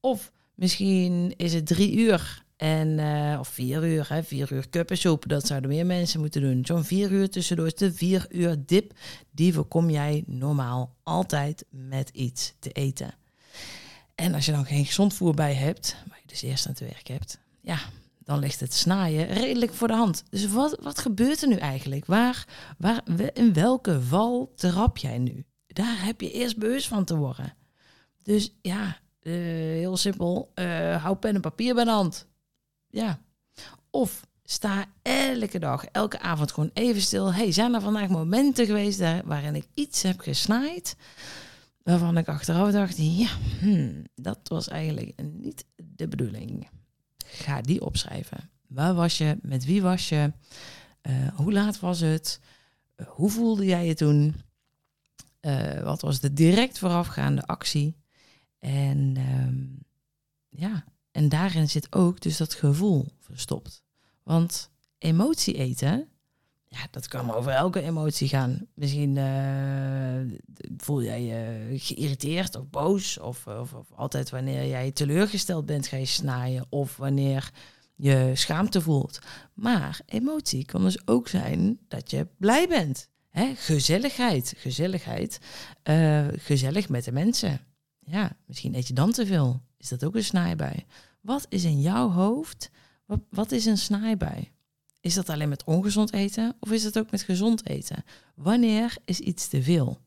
Of 0.00 0.32
misschien 0.54 1.36
is 1.36 1.54
het 1.54 1.66
drie 1.66 1.96
uur 1.96 2.44
en, 2.60 2.98
uh, 2.98 3.36
of 3.38 3.48
vier 3.48 3.84
uur, 3.84 4.06
hè, 4.08 4.22
vier 4.22 4.52
uur 4.52 4.68
kuppensoep, 4.68 5.28
dat 5.28 5.46
zouden 5.46 5.70
meer 5.70 5.86
mensen 5.86 6.20
moeten 6.20 6.40
doen. 6.40 6.66
Zo'n 6.66 6.84
vier 6.84 7.10
uur 7.10 7.30
tussendoor 7.30 7.66
is 7.66 7.74
de 7.74 7.92
vier 7.92 8.26
uur 8.30 8.56
dip. 8.66 8.92
Die 9.30 9.54
voorkom 9.54 9.90
jij 9.90 10.24
normaal 10.26 10.96
altijd 11.02 11.64
met 11.70 12.08
iets 12.08 12.54
te 12.58 12.70
eten. 12.70 13.14
En 14.14 14.34
als 14.34 14.46
je 14.46 14.52
dan 14.52 14.64
geen 14.64 14.86
gezond 14.86 15.14
voer 15.14 15.34
bij 15.34 15.54
hebt, 15.54 15.96
waar 16.08 16.18
je 16.20 16.26
dus 16.26 16.42
eerst 16.42 16.66
aan 16.66 16.72
het 16.72 16.80
werk 16.80 17.08
hebt, 17.08 17.38
ja, 17.60 17.78
dan 18.18 18.38
ligt 18.38 18.60
het 18.60 18.74
snaaien 18.74 19.26
redelijk 19.26 19.74
voor 19.74 19.88
de 19.88 19.94
hand. 19.94 20.24
Dus 20.30 20.48
wat, 20.48 20.78
wat 20.82 20.98
gebeurt 20.98 21.42
er 21.42 21.48
nu 21.48 21.56
eigenlijk? 21.56 22.06
Waar, 22.06 22.46
waar, 22.78 23.02
in 23.32 23.52
welke 23.52 24.02
val 24.02 24.52
trap 24.54 24.96
jij 24.98 25.18
nu? 25.18 25.44
Daar 25.66 26.04
heb 26.04 26.20
je 26.20 26.32
eerst 26.32 26.58
bewust 26.58 26.88
van 26.88 27.04
te 27.04 27.16
worden. 27.16 27.54
Dus 28.22 28.54
ja, 28.62 28.98
uh, 29.22 29.34
heel 29.74 29.96
simpel, 29.96 30.52
uh, 30.54 31.02
hou 31.02 31.16
pen 31.16 31.34
en 31.34 31.40
papier 31.40 31.74
bij 31.74 31.84
de 31.84 31.90
hand. 31.90 32.28
Ja. 32.90 33.20
Of 33.90 34.26
sta 34.44 34.86
elke 35.02 35.58
dag, 35.58 35.84
elke 35.84 36.20
avond 36.20 36.52
gewoon 36.52 36.70
even 36.72 37.02
stil. 37.02 37.34
Hey, 37.34 37.52
zijn 37.52 37.74
er 37.74 37.80
vandaag 37.80 38.08
momenten 38.08 38.66
geweest 38.66 38.98
waarin 39.24 39.54
ik 39.54 39.66
iets 39.74 40.02
heb 40.02 40.20
gesnaaid? 40.20 40.96
Waarvan 41.82 42.16
ik 42.16 42.28
achteraf 42.28 42.70
dacht, 42.72 42.96
ja, 42.96 43.28
hmm, 43.60 44.04
dat 44.14 44.38
was 44.42 44.68
eigenlijk 44.68 45.22
niet 45.22 45.64
de 45.76 46.08
bedoeling. 46.08 46.68
Ga 47.26 47.60
die 47.60 47.84
opschrijven. 47.84 48.50
Waar 48.66 48.94
was 48.94 49.18
je? 49.18 49.38
Met 49.42 49.64
wie 49.64 49.82
was 49.82 50.08
je? 50.08 50.32
Uh, 51.02 51.28
hoe 51.34 51.52
laat 51.52 51.80
was 51.80 52.00
het? 52.00 52.40
Uh, 52.96 53.06
hoe 53.06 53.30
voelde 53.30 53.64
jij 53.64 53.86
je 53.86 53.94
toen? 53.94 54.34
Uh, 55.40 55.82
wat 55.82 56.00
was 56.00 56.20
de 56.20 56.32
direct 56.32 56.78
voorafgaande 56.78 57.46
actie? 57.46 57.96
En 58.58 59.16
um, 59.16 59.78
ja, 60.48 60.84
en 61.20 61.28
daarin 61.28 61.68
zit 61.68 61.86
ook 61.94 62.20
dus 62.20 62.36
dat 62.36 62.54
gevoel 62.54 63.08
verstopt. 63.18 63.82
Want 64.22 64.70
emotie 64.98 65.54
eten, 65.54 66.08
ja, 66.68 66.78
dat 66.90 67.08
kan 67.08 67.34
over 67.34 67.52
elke 67.52 67.80
emotie 67.82 68.28
gaan. 68.28 68.66
Misschien 68.74 69.16
uh, 69.16 70.38
voel 70.76 71.02
jij 71.02 71.22
je 71.22 71.78
geïrriteerd 71.78 72.56
of 72.56 72.70
boos. 72.70 73.18
Of, 73.18 73.46
of, 73.46 73.72
of, 73.72 73.92
altijd 73.92 74.30
wanneer 74.30 74.66
jij 74.66 74.90
teleurgesteld 74.90 75.66
bent, 75.66 75.86
ga 75.86 75.96
je 75.96 76.04
snaaien. 76.04 76.66
Of 76.68 76.96
wanneer 76.96 77.50
je 77.94 78.30
schaamte 78.34 78.80
voelt. 78.80 79.18
Maar 79.54 80.00
emotie 80.06 80.64
kan 80.64 80.82
dus 80.82 81.06
ook 81.06 81.28
zijn 81.28 81.78
dat 81.88 82.10
je 82.10 82.26
blij 82.38 82.68
bent. 82.68 83.08
Gezelligheid, 83.54 84.54
gezelligheid. 84.56 85.38
Uh, 85.84 86.26
gezellig 86.30 86.88
met 86.88 87.04
de 87.04 87.12
mensen. 87.12 87.60
Ja, 87.98 88.36
misschien 88.46 88.74
eet 88.74 88.88
je 88.88 88.94
dan 88.94 89.12
te 89.12 89.26
veel. 89.26 89.62
Is 89.80 89.88
dat 89.88 90.04
ook 90.04 90.14
een 90.14 90.24
snijbij? 90.24 90.86
Wat 91.20 91.46
is 91.48 91.64
in 91.64 91.80
jouw 91.80 92.10
hoofd? 92.10 92.70
Wat, 93.30 93.52
is 93.52 93.66
een 93.66 93.78
snijbij? 93.78 94.52
Is 95.00 95.14
dat 95.14 95.28
alleen 95.28 95.48
met 95.48 95.64
ongezond 95.64 96.12
eten 96.12 96.56
of 96.60 96.70
is 96.72 96.84
het 96.84 96.98
ook 96.98 97.10
met 97.10 97.22
gezond 97.22 97.66
eten? 97.66 98.04
Wanneer 98.34 98.96
is 99.04 99.20
iets 99.20 99.48
te 99.48 99.62
veel? 99.62 99.98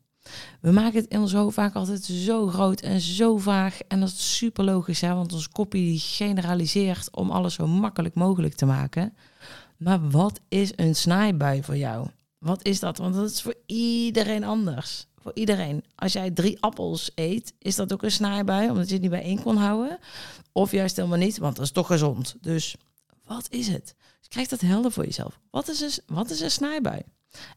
We 0.60 0.70
maken 0.70 1.00
het 1.00 1.10
in 1.10 1.20
ons 1.20 1.32
hoofd 1.32 1.54
vaak 1.54 1.74
altijd 1.74 2.04
zo 2.04 2.46
groot 2.46 2.80
en 2.80 3.00
zo 3.00 3.36
vaag. 3.38 3.80
En 3.88 4.00
dat 4.00 4.08
is 4.08 4.36
super 4.36 4.64
logisch, 4.64 5.00
hè? 5.00 5.14
want 5.14 5.32
ons 5.32 5.48
kopie 5.48 5.98
generaliseert 5.98 7.16
om 7.16 7.30
alles 7.30 7.54
zo 7.54 7.66
makkelijk 7.66 8.14
mogelijk 8.14 8.54
te 8.54 8.66
maken. 8.66 9.16
Maar 9.76 10.10
wat 10.10 10.40
is 10.48 10.72
een 10.76 10.94
snijbui 10.94 11.62
voor 11.62 11.76
jou? 11.76 12.08
Wat 12.38 12.66
is 12.66 12.80
dat? 12.80 12.98
Want 12.98 13.14
dat 13.14 13.30
is 13.30 13.42
voor 13.42 13.54
iedereen 13.66 14.44
anders. 14.44 15.06
Voor 15.16 15.32
iedereen. 15.34 15.84
Als 15.94 16.12
jij 16.12 16.30
drie 16.30 16.60
appels 16.60 17.10
eet, 17.14 17.54
is 17.58 17.74
dat 17.74 17.92
ook 17.92 18.02
een 18.02 18.10
snijbui, 18.10 18.70
omdat 18.70 18.86
je 18.86 18.92
het 18.92 19.02
niet 19.02 19.10
bijeen 19.10 19.42
kon 19.42 19.56
houden. 19.56 19.98
Of 20.56 20.70
juist 20.70 20.96
helemaal 20.96 21.18
niet, 21.18 21.38
want 21.38 21.56
dat 21.56 21.64
is 21.64 21.70
toch 21.70 21.86
gezond. 21.86 22.36
Dus 22.40 22.76
wat 23.24 23.46
is 23.50 23.68
het? 23.68 23.94
Dus 24.18 24.28
krijg 24.28 24.48
dat 24.48 24.60
helder 24.60 24.92
voor 24.92 25.04
jezelf. 25.04 25.40
Wat 25.50 25.68
is 25.68 25.80
een, 25.80 26.14
wat 26.14 26.30
is 26.30 26.40
een 26.40 26.50
snijbui? 26.50 27.02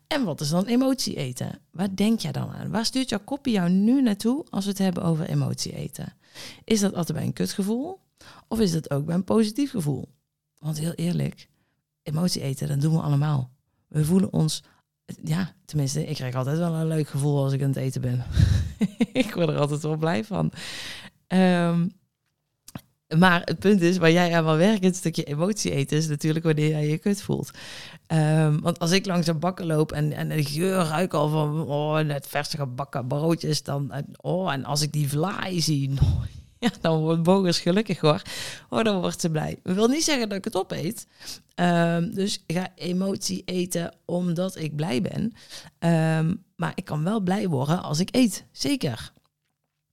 En 0.07 0.23
wat 0.23 0.41
is 0.41 0.49
dan 0.49 0.65
emotie 0.65 1.15
eten? 1.15 1.59
Waar 1.71 1.95
denk 1.95 2.19
jij 2.19 2.31
dan 2.31 2.49
aan? 2.49 2.69
Waar 2.69 2.85
stuurt 2.85 3.09
jouw 3.09 3.19
kopie 3.23 3.53
jou 3.53 3.69
nu 3.69 4.01
naartoe 4.01 4.45
als 4.49 4.63
we 4.63 4.69
het 4.69 4.79
hebben 4.79 5.03
over 5.03 5.29
emotie 5.29 5.75
eten? 5.75 6.13
Is 6.63 6.79
dat 6.79 6.93
altijd 6.93 7.17
bij 7.17 7.27
een 7.27 7.33
kutgevoel? 7.33 7.99
Of 8.47 8.59
is 8.59 8.71
dat 8.71 8.91
ook 8.91 9.05
bij 9.05 9.15
een 9.15 9.23
positief 9.23 9.71
gevoel? 9.71 10.07
Want 10.59 10.79
heel 10.79 10.93
eerlijk, 10.93 11.49
emotie 12.03 12.41
eten, 12.41 12.67
dat 12.67 12.81
doen 12.81 12.93
we 12.93 13.01
allemaal. 13.01 13.51
We 13.87 14.05
voelen 14.05 14.33
ons, 14.33 14.63
ja, 15.23 15.53
tenminste, 15.65 16.05
ik 16.05 16.15
krijg 16.15 16.35
altijd 16.35 16.57
wel 16.57 16.73
een 16.73 16.87
leuk 16.87 17.07
gevoel 17.07 17.43
als 17.43 17.53
ik 17.53 17.61
aan 17.61 17.67
het 17.67 17.77
eten 17.77 18.01
ben. 18.01 18.23
ik 19.23 19.33
word 19.33 19.49
er 19.49 19.59
altijd 19.59 19.81
wel 19.81 19.97
blij 19.97 20.23
van. 20.23 20.51
Ehm, 21.27 21.87
maar 23.15 23.41
het 23.45 23.59
punt 23.59 23.81
is, 23.81 23.97
waar 23.97 24.11
jij 24.11 24.35
aan 24.35 24.43
wil 24.43 24.55
werken, 24.55 24.85
het 24.85 24.95
stukje 24.95 25.23
emotie 25.23 25.71
eten, 25.71 25.97
is 25.97 26.07
natuurlijk 26.07 26.45
wanneer 26.45 26.69
jij 26.69 26.87
je 26.87 26.97
kut 26.97 27.21
voelt. 27.21 27.51
Ehm, 28.07 28.59
want 28.59 28.79
als 28.79 28.91
ik 28.91 29.05
langs 29.05 29.27
een 29.27 29.39
bakken 29.39 29.65
loop 29.65 29.91
en, 29.91 30.13
en 30.13 30.29
de 30.29 30.43
geur 30.43 30.75
ruik 30.75 31.13
al 31.13 31.29
van 31.29 31.67
oh, 31.67 31.99
net 31.99 32.27
verse 32.27 32.57
gebakken 32.57 33.07
broodjes, 33.07 33.63
dan, 33.63 33.91
oh, 34.21 34.53
en 34.53 34.65
als 34.65 34.81
ik 34.81 34.91
die 34.91 35.09
vlaai 35.09 35.61
zie, 35.61 35.93
ja, 36.59 36.69
dan 36.81 36.99
wordt 36.99 37.23
Bogers 37.23 37.59
gelukkig 37.59 37.99
hoor. 37.99 38.21
Oh, 38.69 38.83
dan 38.83 39.01
wordt 39.01 39.21
ze 39.21 39.29
blij. 39.29 39.59
Dat 39.63 39.75
wil 39.75 39.87
niet 39.87 40.03
zeggen 40.03 40.29
dat 40.29 40.37
ik 40.37 40.43
het 40.43 40.55
opeet. 40.55 41.07
Um, 41.55 42.13
dus 42.13 42.43
ik 42.45 42.55
ga 42.55 42.67
emotie 42.75 43.41
eten 43.45 43.95
omdat 44.05 44.55
ik 44.55 44.75
blij 44.75 45.01
ben. 45.01 45.33
Ehm, 45.79 46.35
maar 46.55 46.71
ik 46.75 46.85
kan 46.85 47.03
wel 47.03 47.19
blij 47.19 47.47
worden 47.47 47.83
als 47.83 47.99
ik 47.99 48.15
eet. 48.15 48.45
Zeker. 48.51 49.11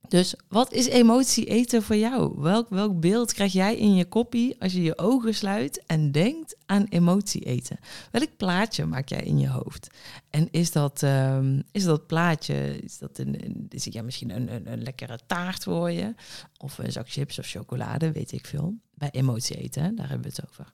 Dus 0.09 0.35
wat 0.49 0.73
is 0.73 0.87
emotie 0.87 1.45
eten 1.45 1.83
voor 1.83 1.97
jou? 1.97 2.41
Welk, 2.41 2.69
welk 2.69 3.01
beeld 3.01 3.33
krijg 3.33 3.53
jij 3.53 3.77
in 3.77 3.95
je 3.95 4.05
koppie 4.05 4.61
als 4.61 4.73
je 4.73 4.83
je 4.83 4.99
ogen 4.99 5.35
sluit 5.35 5.83
en 5.87 6.13
denkt 6.13 6.57
aan 6.67 6.87
emotie 6.89 7.43
eten? 7.43 7.79
Welk 8.11 8.37
plaatje 8.37 8.87
maak 8.87 9.09
jij 9.09 9.23
in 9.23 9.39
je 9.39 9.49
hoofd? 9.49 9.95
En 10.31 10.49
is 10.51 10.73
dat, 10.73 11.03
um, 11.03 11.63
is 11.73 11.85
dat 11.85 12.07
plaatje, 12.07 12.79
is 12.83 12.99
dat 12.99 13.19
een, 13.19 13.67
is 13.69 13.85
ja, 13.85 14.03
misschien 14.03 14.31
een, 14.31 14.55
een, 14.55 14.73
een, 14.73 14.83
lekkere 14.83 15.19
taart 15.27 15.63
voor 15.63 15.91
je? 15.91 16.15
Of 16.59 16.79
een 16.79 16.93
zak 16.93 17.11
chips 17.11 17.39
of 17.39 17.47
chocolade, 17.47 18.13
weet 18.13 18.33
ik 18.33 18.47
veel. 18.47 18.75
Bij 18.95 19.11
emotie 19.11 19.57
eten, 19.57 19.95
daar 19.95 20.09
hebben 20.09 20.31
we 20.31 20.35
het 20.37 20.51
over. 20.51 20.73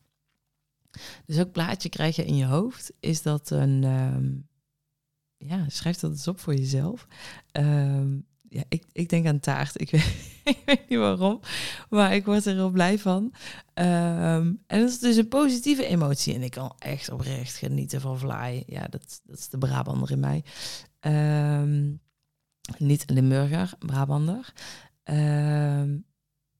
Dus 1.27 1.37
welk 1.37 1.53
plaatje 1.53 1.89
krijg 1.89 2.17
je 2.17 2.25
in 2.25 2.37
je 2.37 2.47
hoofd? 2.47 2.93
Is 3.01 3.23
dat 3.23 3.51
een... 3.51 3.85
Um, 3.85 4.49
ja, 5.37 5.69
schrijf 5.69 5.97
dat 5.97 6.11
eens 6.11 6.29
op 6.29 6.41
voor 6.41 6.55
jezelf. 6.55 7.07
Um, 7.53 8.27
ja, 8.51 8.63
ik, 8.69 8.85
ik 8.93 9.09
denk 9.09 9.27
aan 9.27 9.41
taart. 9.41 9.81
Ik 9.81 9.91
weet, 9.91 10.15
ik 10.45 10.63
weet 10.65 10.89
niet 10.89 10.99
waarom, 10.99 11.41
maar 11.89 12.15
ik 12.15 12.25
word 12.25 12.47
er 12.47 12.55
heel 12.55 12.71
blij 12.71 12.99
van. 12.99 13.23
Um, 13.75 14.63
en 14.67 14.81
dat 14.81 14.89
is 14.89 14.99
dus 14.99 15.17
een 15.17 15.29
positieve 15.29 15.87
emotie. 15.87 16.35
En 16.35 16.43
ik 16.43 16.51
kan 16.51 16.75
echt 16.79 17.11
oprecht 17.11 17.57
genieten 17.57 18.01
van 18.01 18.19
vlaai. 18.19 18.63
Ja, 18.67 18.87
dat, 18.89 19.21
dat 19.25 19.39
is 19.39 19.49
de 19.49 19.59
Brabander 19.59 20.11
in 20.11 20.21
mij. 20.21 20.45
Um, 21.61 22.01
niet 22.79 23.11
Limburger, 23.11 23.73
Brabander. 23.79 24.53
Um, 25.05 26.05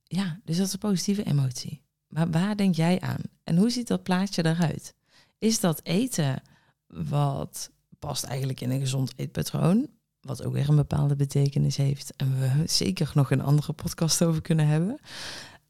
ja, 0.05 0.41
dus 0.45 0.57
dat 0.57 0.67
is 0.67 0.73
een 0.73 0.79
positieve 0.79 1.25
emotie. 1.25 1.83
Maar 2.09 2.31
waar 2.31 2.57
denk 2.57 2.75
jij 2.75 3.01
aan? 3.01 3.21
En 3.45 3.57
hoe 3.57 3.71
ziet 3.71 3.87
dat 3.89 4.03
plaatje 4.03 4.45
eruit? 4.45 4.95
Is 5.39 5.61
dat 5.61 5.81
eten 5.83 6.43
wat 6.87 7.71
past 7.99 8.25
eigenlijk 8.25 8.61
in 8.61 8.71
een 8.71 8.81
gezond 8.81 9.13
eetpatroon? 9.17 9.89
Wat 10.21 10.45
ook 10.45 10.53
weer 10.53 10.69
een 10.69 10.77
bepaalde 10.77 11.17
betekenis 11.17 11.77
heeft. 11.77 12.13
En 12.17 12.41
we 12.41 12.63
zeker 12.67 13.11
nog 13.15 13.31
een 13.31 13.43
andere 13.43 13.73
podcast 13.73 14.25
over 14.25 14.43
kunnen 14.43 14.67
hebben. 14.67 15.01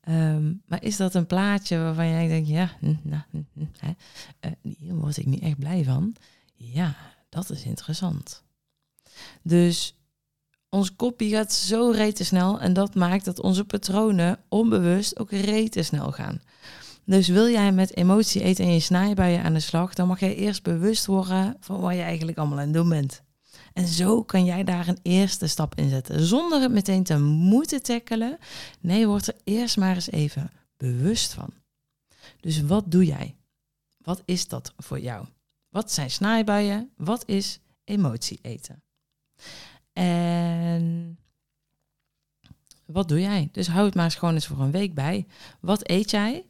Um, 0.09 0.62
maar 0.66 0.83
is 0.83 0.97
dat 0.97 1.14
een 1.14 1.26
plaatje 1.26 1.78
waarvan 1.78 2.09
jij 2.09 2.28
denkt, 2.28 2.49
ja, 2.49 2.71
hm, 2.80 2.95
nou, 3.02 3.23
hm, 3.30 3.42
hm, 3.52 3.64
uh, 4.45 4.50
hier 4.78 4.95
word 4.95 5.16
ik 5.16 5.26
niet 5.26 5.42
echt 5.42 5.59
blij 5.59 5.85
van. 5.85 6.14
Ja, 6.54 6.97
dat 7.28 7.50
is 7.50 7.64
interessant. 7.64 8.42
Dus 9.42 9.95
ons 10.69 10.97
kopie 10.97 11.30
gaat 11.30 11.52
zo 11.52 11.90
rete 11.90 12.25
snel 12.25 12.61
en 12.61 12.73
dat 12.73 12.95
maakt 12.95 13.25
dat 13.25 13.40
onze 13.40 13.64
patronen 13.64 14.38
onbewust 14.49 15.19
ook 15.19 15.30
rete 15.30 15.83
snel 15.83 16.12
gaan. 16.12 16.40
Dus 17.04 17.28
wil 17.28 17.49
jij 17.49 17.73
met 17.73 17.97
emotie 17.97 18.42
eten 18.42 18.64
en 18.64 18.73
je 18.73 18.80
snijbuien 18.80 19.42
aan 19.42 19.54
de 19.54 19.61
slag, 19.61 19.95
dan 19.95 20.09
mag 20.09 20.21
jij 20.21 20.35
eerst 20.35 20.62
bewust 20.62 21.07
worden 21.07 21.57
van 21.61 21.80
wat 21.80 21.95
je 21.95 22.00
eigenlijk 22.00 22.38
allemaal 22.38 22.59
aan 22.59 22.64
het 22.64 22.75
doen 22.75 22.88
bent. 22.88 23.23
En 23.80 23.87
zo 23.87 24.22
kan 24.22 24.44
jij 24.44 24.64
daar 24.64 24.88
een 24.88 24.99
eerste 25.02 25.46
stap 25.46 25.75
in 25.75 25.88
zetten. 25.88 26.25
Zonder 26.26 26.60
het 26.60 26.72
meteen 26.72 27.02
te 27.02 27.18
moeten 27.18 27.82
tackelen. 27.82 28.38
Nee, 28.80 29.06
word 29.06 29.26
er 29.26 29.37
eerst 29.44 29.76
maar 29.76 29.94
eens 29.94 30.10
even 30.10 30.50
bewust 30.76 31.32
van. 31.32 31.52
Dus 32.40 32.62
wat 32.62 32.90
doe 32.90 33.04
jij? 33.04 33.37
Wat 33.96 34.22
is 34.25 34.49
dat 34.49 34.72
voor 34.76 35.00
jou? 35.00 35.26
Wat 35.68 35.92
zijn 35.92 36.10
snijbuien? 36.10 36.90
Wat 36.96 37.28
is 37.28 37.60
emotie 37.84 38.38
eten? 38.42 38.82
En 39.92 41.18
wat 42.84 43.08
doe 43.08 43.20
jij? 43.20 43.49
Dus 43.52 43.68
hou 43.68 43.84
het 43.84 43.94
maar 43.94 44.04
eens 44.04 44.14
gewoon 44.14 44.34
eens 44.34 44.46
voor 44.46 44.60
een 44.60 44.70
week 44.70 44.94
bij. 44.94 45.26
Wat 45.60 45.88
eet 45.88 46.10
jij? 46.10 46.50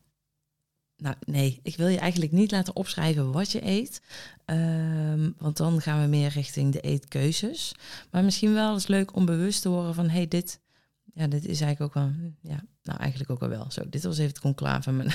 Nou, 1.01 1.17
nee, 1.27 1.61
ik 1.63 1.77
wil 1.77 1.87
je 1.87 1.99
eigenlijk 1.99 2.33
niet 2.33 2.51
laten 2.51 2.77
opschrijven 2.77 3.33
wat 3.33 3.53
je 3.53 3.67
eet. 3.67 4.03
Um, 4.47 5.35
want 5.39 5.57
dan 5.57 5.81
gaan 5.81 6.01
we 6.01 6.07
meer 6.07 6.29
richting 6.29 6.73
de 6.73 6.81
eetkeuzes. 6.81 7.75
Maar 8.11 8.25
misschien 8.25 8.53
wel 8.53 8.73
eens 8.73 8.87
leuk 8.87 9.17
om 9.17 9.25
bewust 9.25 9.63
te 9.63 9.69
worden 9.69 9.95
van... 9.95 10.09
hey, 10.09 10.29
dit, 10.29 10.61
ja, 11.15 11.27
dit 11.27 11.47
is 11.47 11.61
eigenlijk 11.61 11.81
ook 11.81 12.03
wel... 12.03 12.13
Ja, 12.41 12.65
nou, 12.83 12.99
eigenlijk 12.99 13.31
ook 13.31 13.43
al 13.43 13.49
wel. 13.49 13.71
Zo, 13.71 13.83
dit 13.89 14.03
was 14.03 14.19
even 14.19 14.31
het 14.31 14.41
conclave 14.41 14.91
in 14.91 14.97
mijn, 14.97 15.13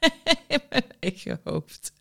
mijn 0.70 0.84
eigen 1.00 1.40
hoofd. 1.44 1.92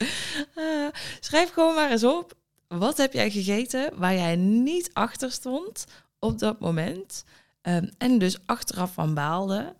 Uh, 0.55 0.87
schrijf 1.19 1.51
gewoon 1.51 1.75
maar 1.75 1.91
eens 1.91 2.03
op. 2.03 2.33
Wat 2.67 2.97
heb 2.97 3.13
jij 3.13 3.31
gegeten 3.31 3.91
waar 3.95 4.13
jij 4.13 4.35
niet 4.35 4.89
achter 4.93 5.31
stond 5.31 5.85
op 6.19 6.39
dat 6.39 6.59
moment? 6.59 7.23
Um, 7.61 7.89
en 7.97 8.17
dus 8.17 8.37
achteraf 8.45 8.93
van 8.93 9.13
baalde. 9.13 9.75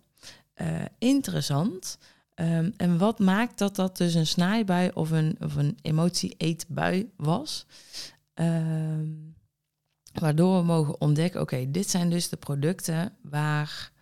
Uh, 0.56 0.84
interessant. 0.98 1.98
Um, 2.42 2.72
en 2.76 2.98
wat 2.98 3.18
maakt 3.18 3.58
dat 3.58 3.76
dat 3.76 3.96
dus 3.96 4.14
een 4.14 4.26
snijbui 4.26 4.90
of 4.94 5.10
een, 5.10 5.36
of 5.40 5.56
een 5.56 5.78
emotie-eetbui 5.82 7.10
was? 7.16 7.66
Um, 8.34 9.34
waardoor 10.12 10.58
we 10.58 10.64
mogen 10.64 11.00
ontdekken, 11.00 11.40
oké, 11.40 11.70
dit 11.70 11.90
zijn 11.90 12.10
dus 12.10 12.28
de 12.28 12.36
producten 12.36 13.16
waar, 13.22 13.92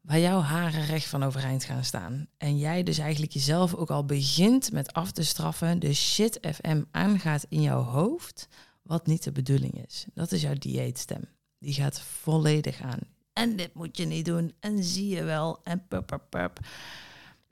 waar 0.00 0.18
jouw 0.18 0.40
haren 0.40 0.84
recht 0.84 1.06
van 1.06 1.22
overeind 1.22 1.64
gaan 1.64 1.84
staan. 1.84 2.26
En 2.36 2.58
jij 2.58 2.82
dus 2.82 2.98
eigenlijk 2.98 3.32
jezelf 3.32 3.74
ook 3.74 3.90
al 3.90 4.04
begint 4.04 4.72
met 4.72 4.92
af 4.92 5.12
te 5.12 5.24
straffen, 5.24 5.78
de 5.78 5.94
shit 5.94 6.38
FM 6.54 6.82
aangaat 6.90 7.46
in 7.48 7.62
jouw 7.62 7.82
hoofd, 7.82 8.48
wat 8.82 9.06
niet 9.06 9.24
de 9.24 9.32
bedoeling 9.32 9.86
is. 9.86 10.06
Dat 10.14 10.32
is 10.32 10.42
jouw 10.42 10.54
dieetstem. 10.58 11.22
Die 11.58 11.74
gaat 11.74 12.00
volledig 12.00 12.80
aan. 12.80 13.00
En 13.32 13.56
dit 13.56 13.74
moet 13.74 13.96
je 13.96 14.04
niet 14.04 14.24
doen. 14.24 14.54
En 14.60 14.84
zie 14.84 15.08
je 15.08 15.24
wel. 15.24 15.60
En 15.64 15.86
pup, 15.88 16.06
pup, 16.06 16.22
pup. 16.28 16.60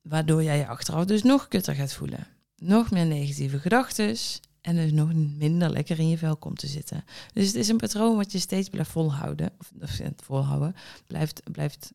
Waardoor 0.04 0.42
jij 0.42 0.58
je 0.58 0.66
achteraf 0.66 1.04
dus 1.04 1.22
nog 1.22 1.48
kutter 1.48 1.74
gaat 1.74 1.92
voelen. 1.92 2.26
Nog 2.56 2.90
meer 2.90 3.06
negatieve 3.06 3.58
gedachten 3.58 4.16
en 4.60 4.76
dus 4.76 4.92
nog 4.92 5.14
minder 5.14 5.70
lekker 5.70 5.98
in 5.98 6.08
je 6.08 6.18
vel 6.18 6.36
komt 6.36 6.58
te 6.58 6.66
zitten. 6.66 7.04
Dus 7.32 7.46
het 7.46 7.54
is 7.54 7.68
een 7.68 7.76
patroon 7.76 8.16
wat 8.16 8.32
je 8.32 8.38
steeds 8.38 8.68
blijft 8.68 8.90
volhouden, 8.90 9.52
of, 9.58 9.72
of 9.80 10.00
volhouden, 10.16 10.74
blijft, 11.06 11.42
blijft 11.52 11.92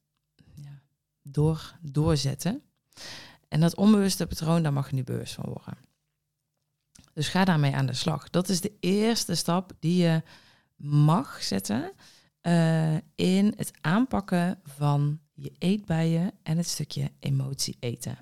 ja, 0.53 0.81
door, 1.21 1.75
doorzetten. 1.81 2.61
En 3.47 3.59
dat 3.59 3.75
onbewuste 3.75 4.27
patroon, 4.27 4.63
daar 4.63 4.73
mag 4.73 4.89
je 4.89 4.95
nu 4.95 5.03
bewust 5.03 5.33
van 5.33 5.45
worden. 5.45 5.77
Dus 7.13 7.27
ga 7.27 7.45
daarmee 7.45 7.75
aan 7.75 7.85
de 7.85 7.93
slag. 7.93 8.29
Dat 8.29 8.49
is 8.49 8.61
de 8.61 8.73
eerste 8.79 9.35
stap 9.35 9.71
die 9.79 10.03
je 10.03 10.23
mag 10.75 11.43
zetten 11.43 11.91
uh, 12.41 12.95
in 13.15 13.53
het 13.55 13.71
aanpakken 13.81 14.59
van 14.63 15.19
je 15.41 15.51
eetbuien 15.58 16.31
en 16.43 16.58
het 16.58 16.67
stukje 16.67 17.12
emotie 17.19 17.77
eten. 17.79 18.17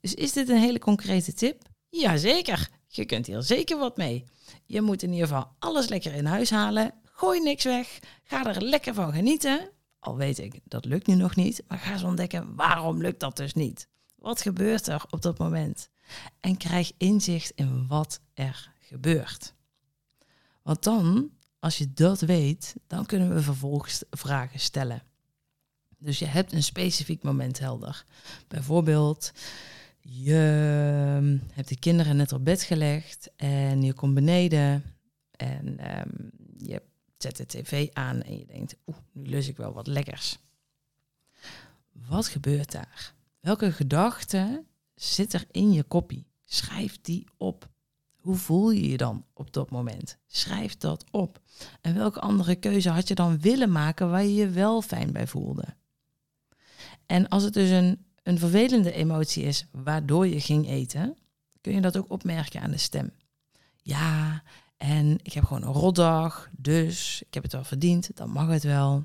Dus 0.00 0.14
is 0.14 0.32
dit 0.32 0.48
een 0.48 0.60
hele 0.60 0.78
concrete 0.78 1.32
tip? 1.32 1.62
Jazeker, 1.88 2.68
je 2.88 3.04
kunt 3.04 3.26
hier 3.26 3.42
zeker 3.42 3.78
wat 3.78 3.96
mee. 3.96 4.24
Je 4.64 4.80
moet 4.80 5.02
in 5.02 5.12
ieder 5.12 5.28
geval 5.28 5.52
alles 5.58 5.88
lekker 5.88 6.14
in 6.14 6.24
huis 6.24 6.50
halen. 6.50 6.94
Gooi 7.04 7.40
niks 7.40 7.64
weg. 7.64 7.98
Ga 8.24 8.46
er 8.46 8.62
lekker 8.62 8.94
van 8.94 9.12
genieten. 9.12 9.70
Al 9.98 10.16
weet 10.16 10.38
ik, 10.38 10.60
dat 10.64 10.84
lukt 10.84 11.06
nu 11.06 11.14
nog 11.14 11.36
niet. 11.36 11.62
Maar 11.68 11.78
ga 11.78 11.92
eens 11.92 12.02
ontdekken, 12.02 12.54
waarom 12.54 13.00
lukt 13.00 13.20
dat 13.20 13.36
dus 13.36 13.54
niet? 13.54 13.88
Wat 14.16 14.42
gebeurt 14.42 14.86
er 14.86 15.04
op 15.10 15.22
dat 15.22 15.38
moment? 15.38 15.88
En 16.40 16.56
krijg 16.56 16.92
inzicht 16.96 17.52
in 17.54 17.86
wat 17.86 18.20
er 18.34 18.72
gebeurt. 18.78 19.54
Want 20.62 20.82
dan, 20.82 21.30
als 21.58 21.78
je 21.78 21.92
dat 21.92 22.20
weet, 22.20 22.74
dan 22.86 23.06
kunnen 23.06 23.34
we 23.34 23.42
vervolgens 23.42 24.04
vragen 24.10 24.60
stellen. 24.60 25.02
Dus 25.98 26.18
je 26.18 26.26
hebt 26.26 26.52
een 26.52 26.62
specifiek 26.62 27.22
moment 27.22 27.58
helder. 27.58 28.04
Bijvoorbeeld, 28.48 29.32
je 30.00 30.32
ehm, 31.16 31.38
hebt 31.52 31.68
de 31.68 31.78
kinderen 31.78 32.16
net 32.16 32.32
op 32.32 32.44
bed 32.44 32.62
gelegd 32.62 33.30
en 33.36 33.82
je 33.82 33.92
komt 33.92 34.14
beneden 34.14 34.82
en 35.30 35.98
um, 36.00 36.30
je 36.56 36.82
zet 37.18 37.36
de 37.36 37.46
tv 37.46 37.88
aan 37.92 38.22
en 38.22 38.38
je 38.38 38.46
denkt, 38.46 38.76
oeh, 38.86 38.96
nu 39.12 39.26
lus 39.26 39.48
ik 39.48 39.56
wel 39.56 39.72
wat 39.72 39.86
lekkers. 39.86 40.38
Wat 42.08 42.26
gebeurt 42.26 42.72
daar? 42.72 43.14
Welke 43.40 43.72
gedachte 43.72 44.64
zit 44.94 45.32
er 45.32 45.44
in 45.50 45.72
je 45.72 45.82
kopie? 45.82 46.26
Schrijf 46.44 47.00
die 47.00 47.26
op. 47.36 47.68
Hoe 48.16 48.36
voel 48.36 48.70
je 48.70 48.88
je 48.88 48.96
dan 48.96 49.24
op 49.32 49.52
dat 49.52 49.70
moment? 49.70 50.18
Schrijf 50.26 50.76
dat 50.76 51.04
op. 51.10 51.40
En 51.80 51.94
welke 51.94 52.20
andere 52.20 52.54
keuze 52.56 52.90
had 52.90 53.08
je 53.08 53.14
dan 53.14 53.40
willen 53.40 53.72
maken 53.72 54.10
waar 54.10 54.22
je 54.22 54.34
je 54.34 54.48
wel 54.48 54.82
fijn 54.82 55.12
bij 55.12 55.26
voelde? 55.26 55.64
En 57.06 57.28
als 57.28 57.42
het 57.42 57.54
dus 57.54 57.70
een 57.70 58.06
een 58.26 58.38
vervelende 58.38 58.92
emotie 58.92 59.42
is 59.42 59.66
waardoor 59.70 60.26
je 60.26 60.40
ging 60.40 60.68
eten, 60.68 61.16
kun 61.60 61.74
je 61.74 61.80
dat 61.80 61.96
ook 61.96 62.10
opmerken 62.10 62.60
aan 62.60 62.70
de 62.70 62.78
stem. 62.78 63.12
Ja, 63.82 64.42
en 64.76 65.18
ik 65.22 65.32
heb 65.32 65.44
gewoon 65.44 65.62
een 65.62 65.72
rotdag, 65.72 66.48
dus 66.52 67.22
ik 67.26 67.34
heb 67.34 67.42
het 67.42 67.52
wel 67.52 67.64
verdiend, 67.64 68.10
dan 68.14 68.30
mag 68.30 68.48
het 68.48 68.62
wel. 68.62 69.04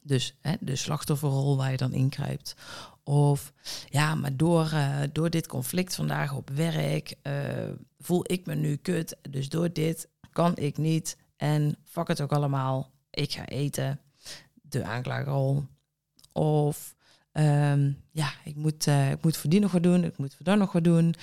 Dus 0.00 0.36
hè, 0.40 0.54
de 0.60 0.76
slachtofferrol 0.76 1.56
waar 1.56 1.70
je 1.70 1.76
dan 1.76 1.92
inkruipt. 1.92 2.54
Of 3.02 3.52
ja, 3.88 4.14
maar 4.14 4.36
door, 4.36 4.70
uh, 4.74 5.00
door 5.12 5.30
dit 5.30 5.46
conflict 5.46 5.94
vandaag 5.94 6.34
op 6.34 6.50
werk 6.50 7.14
uh, 7.22 7.34
voel 7.98 8.32
ik 8.32 8.46
me 8.46 8.54
nu 8.54 8.76
kut. 8.76 9.16
Dus 9.30 9.48
door 9.48 9.72
dit 9.72 10.08
kan 10.32 10.56
ik 10.56 10.78
niet. 10.78 11.16
En 11.36 11.76
fuck 11.84 12.08
het 12.08 12.20
ook 12.20 12.32
allemaal. 12.32 12.90
Ik 13.10 13.32
ga 13.32 13.46
eten. 13.46 14.00
De 14.52 14.84
aanklagerrol. 14.84 15.64
Of 16.32 16.94
um, 17.32 17.96
ja, 18.10 18.32
ik 18.44 18.56
moet, 18.56 18.86
uh, 18.86 19.10
ik 19.10 19.22
moet 19.22 19.36
voor 19.36 19.60
nog 19.60 19.72
wat 19.72 19.82
doen. 19.82 20.04
Ik 20.04 20.18
moet 20.18 20.36
voor 20.42 20.56
nog 20.56 20.72
wat 20.72 20.84
doen. 20.84 21.14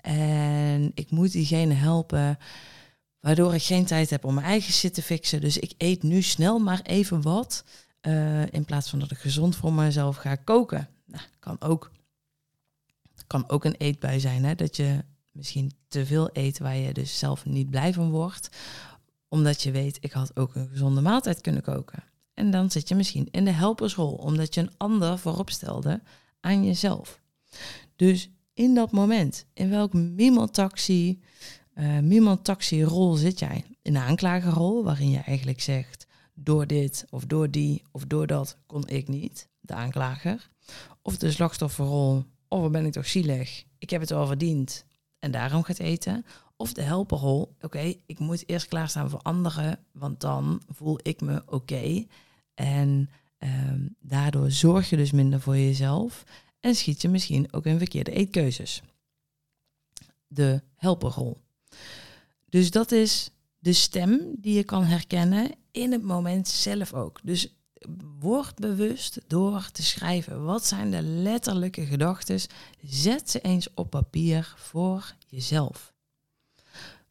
En 0.00 0.92
ik 0.94 1.10
moet 1.10 1.32
diegene 1.32 1.74
helpen. 1.74 2.38
Waardoor 3.20 3.54
ik 3.54 3.62
geen 3.62 3.84
tijd 3.84 4.10
heb 4.10 4.24
om 4.24 4.34
mijn 4.34 4.46
eigen 4.46 4.72
shit 4.72 4.94
te 4.94 5.02
fixen. 5.02 5.40
Dus 5.40 5.58
ik 5.58 5.72
eet 5.78 6.02
nu 6.02 6.22
snel 6.22 6.58
maar 6.58 6.80
even 6.82 7.22
wat. 7.22 7.64
Uh, 8.02 8.52
in 8.52 8.64
plaats 8.64 8.90
van 8.90 8.98
dat 8.98 9.10
ik 9.10 9.18
gezond 9.18 9.56
voor 9.56 9.72
mezelf 9.72 10.16
ga 10.16 10.34
koken. 10.34 10.88
Nou, 11.04 11.22
kan 11.38 11.60
ook. 11.60 11.90
Kan 13.26 13.48
ook 13.48 13.64
een 13.64 13.76
eetbui 13.76 14.20
zijn. 14.20 14.44
Hè? 14.44 14.54
Dat 14.54 14.76
je 14.76 15.04
misschien 15.32 15.72
te 15.88 16.06
veel 16.06 16.30
eet 16.32 16.58
waar 16.58 16.76
je 16.76 16.92
dus 16.92 17.18
zelf 17.18 17.44
niet 17.44 17.70
blij 17.70 17.92
van 17.92 18.10
wordt. 18.10 18.48
Omdat 19.28 19.62
je 19.62 19.70
weet, 19.70 19.98
ik 20.00 20.12
had 20.12 20.36
ook 20.36 20.54
een 20.54 20.68
gezonde 20.68 21.00
maaltijd 21.00 21.40
kunnen 21.40 21.62
koken. 21.62 22.02
En 22.34 22.50
dan 22.50 22.70
zit 22.70 22.88
je 22.88 22.94
misschien 22.94 23.28
in 23.30 23.44
de 23.44 23.50
helpersrol, 23.50 24.12
omdat 24.12 24.54
je 24.54 24.60
een 24.60 24.76
ander 24.76 25.18
voorop 25.18 25.50
stelde 25.50 26.02
aan 26.40 26.64
jezelf. 26.64 27.20
Dus 27.96 28.30
in 28.54 28.74
dat 28.74 28.90
moment, 28.90 29.46
in 29.54 29.70
welk 29.70 29.92
mimeltaxi, 29.92 31.20
uh, 31.74 31.98
mimeltaxi-rol 31.98 33.14
zit 33.14 33.38
jij? 33.38 33.64
In 33.82 33.92
de 33.92 33.98
aanklagerrol, 33.98 34.84
waarin 34.84 35.10
je 35.10 35.18
eigenlijk 35.18 35.60
zegt, 35.60 36.06
door 36.34 36.66
dit 36.66 37.06
of 37.10 37.24
door 37.24 37.50
die 37.50 37.82
of 37.90 38.04
door 38.04 38.26
dat 38.26 38.58
kon 38.66 38.88
ik 38.88 39.08
niet, 39.08 39.48
de 39.60 39.74
aanklager. 39.74 40.50
Of 41.02 41.16
de 41.16 41.30
slachtofferrol, 41.30 42.24
of 42.48 42.60
wat 42.60 42.72
ben 42.72 42.86
ik 42.86 42.92
toch 42.92 43.06
zielig, 43.06 43.64
ik 43.78 43.90
heb 43.90 44.00
het 44.00 44.10
wel 44.10 44.26
verdiend 44.26 44.84
en 45.24 45.30
daarom 45.30 45.62
gaat 45.62 45.78
eten. 45.78 46.24
Of 46.56 46.72
de 46.72 46.82
helperrol, 46.82 47.56
oké, 47.60 47.94
ik 48.06 48.18
moet 48.18 48.48
eerst 48.48 48.68
klaarstaan 48.68 49.10
voor 49.10 49.20
anderen, 49.22 49.78
want 49.92 50.20
dan 50.20 50.62
voel 50.68 50.98
ik 51.02 51.20
me 51.20 51.42
oké. 51.46 52.04
En 52.54 53.10
um, 53.38 53.96
daardoor 54.00 54.50
zorg 54.50 54.90
je 54.90 54.96
dus 54.96 55.12
minder 55.12 55.40
voor 55.40 55.56
jezelf 55.56 56.24
en 56.60 56.74
schiet 56.74 57.02
je 57.02 57.08
misschien 57.08 57.52
ook 57.52 57.66
in 57.66 57.78
verkeerde 57.78 58.10
eetkeuzes. 58.10 58.82
De 60.26 60.62
helperrol. 60.76 61.38
Dus 62.48 62.70
dat 62.70 62.92
is 62.92 63.30
de 63.58 63.72
stem 63.72 64.34
die 64.36 64.54
je 64.54 64.64
kan 64.64 64.84
herkennen 64.84 65.50
in 65.70 65.92
het 65.92 66.02
moment 66.02 66.48
zelf 66.48 66.92
ook. 66.92 67.20
Dus 67.22 67.54
word 68.20 68.54
bewust 68.54 69.20
door 69.26 69.68
te 69.72 69.82
schrijven. 69.82 70.44
Wat 70.44 70.66
zijn 70.66 70.90
de 70.90 71.02
letterlijke 71.02 71.86
gedachten? 71.86 72.40
Zet 72.82 73.30
ze 73.30 73.40
eens 73.40 73.68
op 73.74 73.90
papier 73.90 74.54
voor 74.56 75.14
jezelf. 75.26 75.92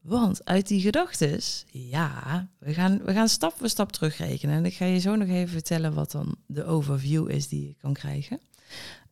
Want 0.01 0.45
uit 0.45 0.67
die 0.67 0.81
gedachten, 0.81 1.41
ja, 1.71 2.47
we 2.57 2.73
gaan, 2.73 3.01
we 3.03 3.13
gaan 3.13 3.29
stap 3.29 3.53
voor 3.57 3.69
stap 3.69 3.91
terugrekenen. 3.91 4.55
En 4.55 4.65
ik 4.65 4.73
ga 4.73 4.85
je 4.85 4.99
zo 4.99 5.15
nog 5.15 5.27
even 5.27 5.49
vertellen 5.49 5.93
wat 5.93 6.11
dan 6.11 6.35
de 6.45 6.65
overview 6.65 7.29
is 7.29 7.47
die 7.47 7.67
je 7.67 7.73
kan 7.73 7.93
krijgen. 7.93 8.39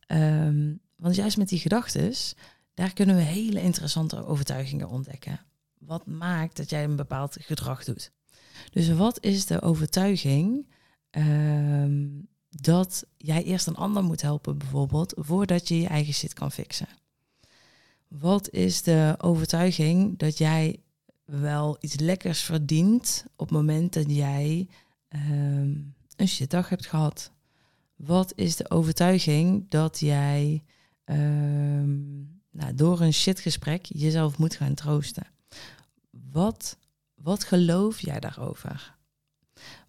Um, 0.06 0.80
want 0.96 1.14
juist 1.14 1.36
met 1.36 1.48
die 1.48 1.58
gedachten, 1.58 2.12
daar 2.74 2.92
kunnen 2.92 3.16
we 3.16 3.22
hele 3.22 3.62
interessante 3.62 4.26
overtuigingen 4.26 4.88
ontdekken. 4.88 5.40
Wat 5.78 6.06
maakt 6.06 6.56
dat 6.56 6.70
jij 6.70 6.84
een 6.84 6.96
bepaald 6.96 7.36
gedrag 7.40 7.84
doet? 7.84 8.10
Dus 8.70 8.88
wat 8.88 9.24
is 9.24 9.46
de 9.46 9.60
overtuiging 9.60 10.66
um, 11.16 12.28
dat 12.50 13.06
jij 13.16 13.42
eerst 13.42 13.66
een 13.66 13.76
ander 13.76 14.04
moet 14.04 14.22
helpen, 14.22 14.58
bijvoorbeeld, 14.58 15.14
voordat 15.16 15.68
je 15.68 15.80
je 15.80 15.86
eigen 15.86 16.14
shit 16.14 16.32
kan 16.32 16.52
fixen? 16.52 16.88
Wat 18.08 18.50
is 18.50 18.82
de 18.82 19.14
overtuiging 19.18 20.18
dat 20.18 20.38
jij 20.38 20.80
wel 21.24 21.76
iets 21.80 21.98
lekkers 22.00 22.40
verdient 22.40 23.24
op 23.36 23.48
het 23.48 23.56
moment 23.56 23.92
dat 23.92 24.04
jij 24.08 24.68
um, 25.08 25.94
een 26.16 26.28
shitdag 26.28 26.68
hebt 26.68 26.86
gehad? 26.86 27.30
Wat 27.96 28.32
is 28.36 28.56
de 28.56 28.70
overtuiging 28.70 29.66
dat 29.68 30.00
jij 30.00 30.62
um, 31.04 32.40
nou, 32.50 32.74
door 32.74 33.00
een 33.00 33.12
shitgesprek 33.12 33.84
jezelf 33.84 34.38
moet 34.38 34.54
gaan 34.54 34.74
troosten? 34.74 35.26
Wat, 36.10 36.78
wat 37.14 37.44
geloof 37.44 38.00
jij 38.00 38.20
daarover? 38.20 38.96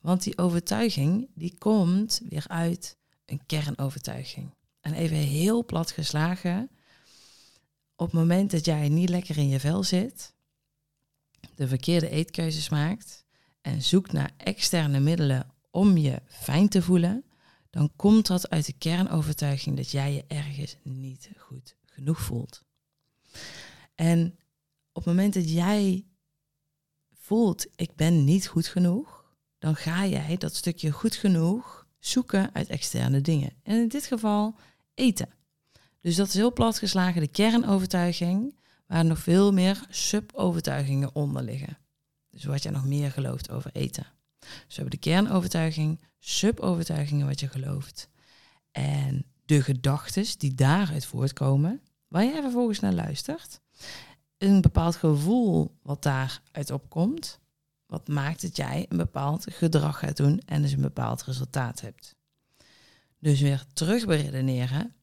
Want 0.04 0.24
die 0.24 0.38
overtuiging 0.38 1.30
die 1.34 1.58
komt 1.58 2.22
weer 2.30 2.46
uit 2.48 2.98
een 3.26 3.46
kernovertuiging. 3.46 4.54
En 4.82 4.94
even 4.94 5.18
heel 5.18 5.66
plat 5.66 5.92
geslagen, 5.92 6.70
op 7.96 8.06
het 8.06 8.20
moment 8.20 8.52
dat 8.52 8.66
jij 8.66 8.90
niet 8.90 9.10
lekker 9.10 9.38
in 9.38 9.50
je 9.50 9.60
vel 9.60 9.84
zit, 9.84 10.34
de 11.56 11.68
verkeerde 11.68 12.10
eetkeuzes 12.10 12.70
maakt 12.70 13.26
en 13.62 13.82
zoekt 13.82 14.12
naar 14.12 14.32
externe 14.38 15.00
middelen 15.00 15.54
om 15.72 15.98
je 15.98 16.22
fijn 16.28 16.70
te 16.70 16.82
voelen, 16.82 17.26
dan 17.70 17.92
komt 17.96 18.28
dat 18.28 18.50
uit 18.50 18.66
de 18.66 18.78
kernovertuiging 18.78 19.78
dat 19.78 19.92
jij 19.92 20.14
je 20.14 20.26
ergens 20.28 20.76
niet 20.82 21.30
goed 21.38 21.76
genoeg 21.86 22.22
voelt. 22.22 22.64
En 23.96 24.40
op 24.92 25.06
het 25.06 25.06
moment 25.06 25.34
dat 25.34 25.50
jij 25.50 26.06
voelt, 27.12 27.68
ik 27.76 27.96
ben 27.96 28.24
niet 28.24 28.48
goed 28.48 28.68
genoeg, 28.68 29.23
dan 29.64 29.76
ga 29.76 30.06
jij 30.06 30.38
dat 30.38 30.56
stukje 30.56 30.92
goed 30.92 31.16
genoeg 31.16 31.88
zoeken 32.00 32.50
uit 32.54 32.68
externe 32.68 33.22
dingen. 33.22 33.52
En 33.64 33.76
in 33.76 33.88
dit 33.88 34.06
geval 34.06 34.56
eten. 34.94 35.30
Dus 36.02 36.16
dat 36.16 36.28
is 36.28 36.34
heel 36.34 36.54
plat 36.54 36.78
geslagen 36.78 37.22
de 37.22 37.28
kernovertuiging, 37.28 38.56
waar 38.88 39.06
nog 39.06 39.20
veel 39.20 39.54
meer 39.54 39.86
sub-overtuigingen 39.90 41.16
onder 41.16 41.44
liggen. 41.44 41.78
Dus 42.30 42.44
wat 42.44 42.64
jij 42.64 42.72
nog 42.72 42.86
meer 42.86 43.12
gelooft 43.12 43.50
over 43.50 43.72
eten. 43.74 44.06
Dus 44.40 44.50
we 44.68 44.74
hebben 44.76 44.92
de 44.92 45.10
kernovertuiging, 45.10 46.00
sub-overtuigingen 46.20 47.28
wat 47.28 47.40
je 47.40 47.48
gelooft. 47.48 48.10
En 48.72 49.26
de 49.46 49.62
gedachten 49.62 50.26
die 50.38 50.54
daaruit 50.54 51.06
voortkomen, 51.06 51.82
waar 52.08 52.24
jij 52.24 52.42
vervolgens 52.42 52.80
naar 52.80 52.94
luistert. 52.94 53.60
Een 54.38 54.62
bepaald 54.62 54.96
gevoel 54.96 55.78
wat 55.82 56.04
daaruit 56.04 56.72
opkomt, 56.72 57.42
wat 57.94 58.08
maakt 58.08 58.42
dat 58.42 58.58
jij 58.58 58.86
een 58.90 58.98
bepaald 58.98 59.46
gedrag 59.50 60.00
gaat 60.00 60.18
doen 60.18 60.42
en 60.46 60.62
dus 60.62 60.72
een 60.72 60.82
bepaald 60.82 61.24
resultaat 61.24 61.82
hebt. 61.82 62.16
Dus 63.20 63.42
weer 63.42 63.66
terug 63.74 64.06
beredeneren. 64.06 64.96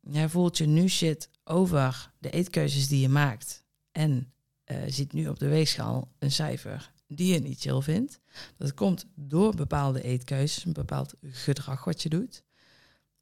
Jij 0.00 0.28
voelt 0.28 0.58
je 0.58 0.66
nu 0.66 0.88
shit 0.88 1.30
over 1.44 2.12
de 2.18 2.30
eetkeuzes 2.30 2.88
die 2.88 3.00
je 3.00 3.08
maakt 3.08 3.64
en 3.92 4.32
uh, 4.66 4.76
ziet 4.86 5.12
nu 5.12 5.28
op 5.28 5.38
de 5.38 5.48
weegschaal 5.48 6.08
een 6.18 6.32
cijfer 6.32 6.92
die 7.06 7.32
je 7.32 7.40
niet 7.40 7.60
chill 7.60 7.80
vindt. 7.80 8.20
Dat 8.56 8.74
komt 8.74 9.06
door 9.14 9.54
bepaalde 9.54 10.02
eetkeuzes, 10.02 10.64
een 10.64 10.72
bepaald 10.72 11.14
gedrag 11.22 11.84
wat 11.84 12.02
je 12.02 12.08
doet, 12.08 12.44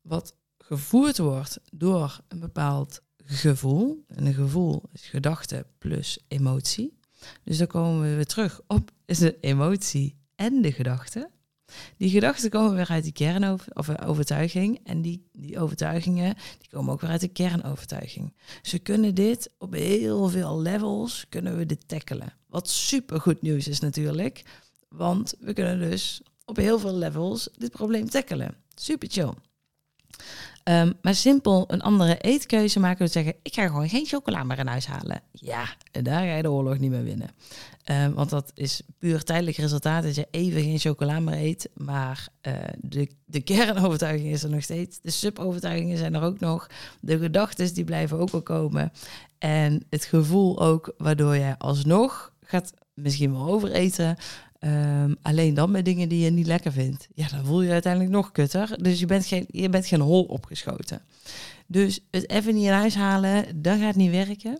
wat 0.00 0.34
gevoerd 0.58 1.18
wordt 1.18 1.60
door 1.72 2.20
een 2.28 2.40
bepaald 2.40 3.02
gevoel. 3.24 4.04
En 4.06 4.26
een 4.26 4.34
gevoel 4.34 4.82
is 4.92 5.06
gedachte 5.06 5.66
plus 5.78 6.18
emotie. 6.28 6.99
Dus 7.44 7.58
dan 7.58 7.66
komen 7.66 8.02
we 8.02 8.14
weer 8.14 8.26
terug 8.26 8.60
op 8.66 8.90
de 9.06 9.36
emotie 9.40 10.16
en 10.34 10.62
de 10.62 10.72
gedachte. 10.72 11.30
Die 11.96 12.10
gedachten 12.10 12.50
komen 12.50 12.74
weer 12.74 12.88
uit 12.88 13.02
die 13.02 13.12
kernovertuiging. 13.12 14.76
Eh, 14.76 14.92
en 14.92 15.02
die, 15.02 15.28
die 15.32 15.58
overtuigingen 15.58 16.34
die 16.58 16.68
komen 16.70 16.92
ook 16.92 17.00
weer 17.00 17.10
uit 17.10 17.20
de 17.20 17.28
kernovertuiging. 17.28 18.34
Ze 18.62 18.78
kunnen 18.78 19.14
dit 19.14 19.50
op 19.58 19.72
heel 19.72 20.28
veel 20.28 20.60
levels 20.60 21.26
kunnen 21.28 21.56
we 21.56 21.66
dit 21.66 21.88
tackelen. 21.88 22.32
Wat 22.46 22.68
super 22.68 23.20
goed 23.20 23.42
nieuws 23.42 23.68
is 23.68 23.80
natuurlijk. 23.80 24.42
Want 24.88 25.34
we 25.40 25.52
kunnen 25.52 25.90
dus 25.90 26.20
op 26.44 26.56
heel 26.56 26.78
veel 26.78 26.94
levels 26.94 27.48
dit 27.56 27.70
probleem 27.70 28.08
tackelen. 28.08 28.54
Super 28.74 29.08
chill. 29.10 29.32
Um, 30.70 30.92
maar 31.02 31.14
simpel 31.14 31.64
een 31.66 31.82
andere 31.82 32.18
eetkeuze 32.18 32.80
maken. 32.80 33.04
We 33.04 33.10
zeggen, 33.10 33.34
ik 33.42 33.54
ga 33.54 33.66
gewoon 33.66 33.88
geen 33.88 34.06
chocola 34.06 34.42
meer 34.42 34.58
in 34.58 34.66
huis 34.66 34.86
halen. 34.86 35.22
Ja, 35.32 35.64
en 35.92 36.04
daar 36.04 36.26
ga 36.26 36.34
je 36.34 36.42
de 36.42 36.50
oorlog 36.50 36.78
niet 36.78 36.90
meer 36.90 37.04
winnen. 37.04 37.30
Um, 37.84 38.14
want 38.14 38.30
dat 38.30 38.50
is 38.54 38.82
puur 38.98 39.22
tijdelijk 39.22 39.56
resultaat 39.56 40.02
dat 40.02 40.14
je 40.14 40.28
even 40.30 40.62
geen 40.62 40.78
chocola 40.78 41.20
meer 41.20 41.38
eet. 41.38 41.68
Maar 41.74 42.28
uh, 42.42 42.54
de, 42.78 43.08
de 43.24 43.40
kernovertuiging 43.40 44.32
is 44.32 44.42
er 44.42 44.50
nog 44.50 44.62
steeds. 44.62 44.98
De 45.02 45.10
subovertuigingen 45.10 45.98
zijn 45.98 46.14
er 46.14 46.22
ook 46.22 46.40
nog. 46.40 46.66
De 47.00 47.18
gedachten 47.18 47.74
die 47.74 47.84
blijven 47.84 48.18
ook 48.18 48.30
wel 48.30 48.42
komen. 48.42 48.92
En 49.38 49.84
het 49.90 50.04
gevoel 50.04 50.60
ook 50.60 50.94
waardoor 50.98 51.36
je 51.36 51.58
alsnog 51.58 52.32
gaat 52.44 52.72
misschien 52.94 53.32
wel 53.32 53.46
overeten. 53.46 54.16
Ehm, 54.60 55.14
alleen 55.22 55.54
dan 55.54 55.70
met 55.70 55.84
dingen 55.84 56.08
die 56.08 56.24
je 56.24 56.30
niet 56.30 56.46
lekker 56.46 56.72
vindt. 56.72 57.08
Ja, 57.14 57.28
dan 57.28 57.44
voel 57.44 57.62
je 57.62 57.70
uiteindelijk 57.70 58.12
nog 58.12 58.32
kutter. 58.32 58.82
Dus 58.82 59.00
je 59.00 59.06
bent 59.06 59.26
geen, 59.26 59.44
je 59.48 59.68
bent 59.68 59.86
geen 59.86 60.00
hol 60.00 60.24
opgeschoten. 60.24 61.02
Dus 61.66 62.00
het 62.10 62.30
even 62.30 62.54
niet 62.54 62.64
in 62.64 62.72
huis 62.72 62.94
halen, 62.94 63.62
dat 63.62 63.78
gaat 63.78 63.94
niet 63.94 64.10
werken. 64.10 64.58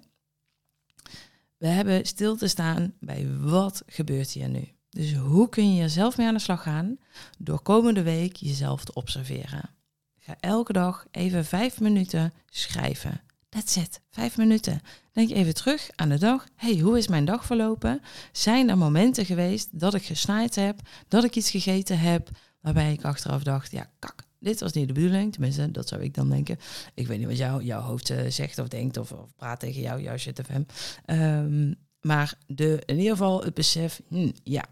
We 1.56 1.66
hebben 1.66 2.06
stil 2.06 2.36
te 2.36 2.48
staan 2.48 2.94
bij 3.00 3.28
wat 3.38 3.82
gebeurt 3.86 4.30
hier 4.30 4.48
nu. 4.48 4.68
Dus 4.90 5.14
hoe 5.14 5.48
kun 5.48 5.74
je 5.74 5.80
jezelf 5.80 6.16
mee 6.16 6.26
aan 6.26 6.34
de 6.34 6.40
slag 6.40 6.62
gaan 6.62 6.98
door 7.38 7.60
komende 7.60 8.02
week 8.02 8.36
jezelf 8.36 8.84
te 8.84 8.92
observeren. 8.94 9.70
Ga 10.18 10.36
elke 10.40 10.72
dag 10.72 11.06
even 11.10 11.44
vijf 11.44 11.80
minuten 11.80 12.32
schrijven. 12.46 13.20
That's 13.50 13.76
it, 13.76 14.00
vijf 14.10 14.36
minuten. 14.36 14.80
Denk 15.12 15.30
even 15.30 15.54
terug 15.54 15.88
aan 15.96 16.08
de 16.08 16.18
dag. 16.18 16.46
hey, 16.54 16.78
hoe 16.78 16.98
is 16.98 17.08
mijn 17.08 17.24
dag 17.24 17.44
verlopen? 17.44 18.00
Zijn 18.32 18.68
er 18.68 18.78
momenten 18.78 19.26
geweest 19.26 19.80
dat 19.80 19.94
ik 19.94 20.02
gesnaaid 20.02 20.54
heb, 20.54 20.80
dat 21.08 21.24
ik 21.24 21.36
iets 21.36 21.50
gegeten 21.50 21.98
heb, 21.98 22.28
waarbij 22.60 22.92
ik 22.92 23.04
achteraf 23.04 23.42
dacht, 23.42 23.72
ja, 23.72 23.90
kak, 23.98 24.24
dit 24.38 24.60
was 24.60 24.72
niet 24.72 24.86
de 24.86 24.92
bedoeling. 24.92 25.32
Tenminste, 25.32 25.70
dat 25.70 25.88
zou 25.88 26.02
ik 26.02 26.14
dan 26.14 26.28
denken. 26.28 26.58
Ik 26.94 27.06
weet 27.06 27.18
niet 27.18 27.26
wat 27.26 27.36
jou, 27.36 27.62
jouw 27.64 27.80
hoofd 27.80 28.10
uh, 28.10 28.26
zegt 28.28 28.58
of 28.58 28.68
denkt 28.68 28.96
of, 28.96 29.12
of, 29.12 29.34
praat 29.36 29.60
tegen 29.60 29.80
jou, 29.80 30.02
jouw 30.02 30.16
ZFM. 30.16 30.62
Um, 31.06 31.74
maar 32.00 32.34
de, 32.46 32.82
in 32.86 32.96
ieder 32.96 33.12
geval 33.12 33.44
het 33.44 33.54
besef, 33.54 34.00
hm, 34.08 34.30
ja, 34.42 34.64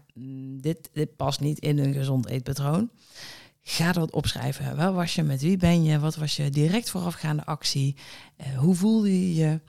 dit, 0.57 0.89
dit 0.93 1.15
past 1.15 1.39
niet 1.39 1.59
in 1.59 1.77
een 1.77 1.93
gezond 1.93 2.27
eetpatroon. 2.27 2.89
Ga 3.61 3.91
dat 3.91 4.11
opschrijven. 4.11 4.75
Waar 4.75 4.93
was 4.93 5.15
je? 5.15 5.23
Met 5.23 5.41
wie 5.41 5.57
ben 5.57 5.83
je? 5.83 5.99
Wat 5.99 6.15
was 6.15 6.35
je 6.35 6.49
direct 6.49 6.89
voorafgaande 6.89 7.45
actie? 7.45 7.95
Uh, 8.37 8.57
hoe 8.57 8.75
voelde 8.75 9.19
je 9.19 9.35
je? 9.35 9.59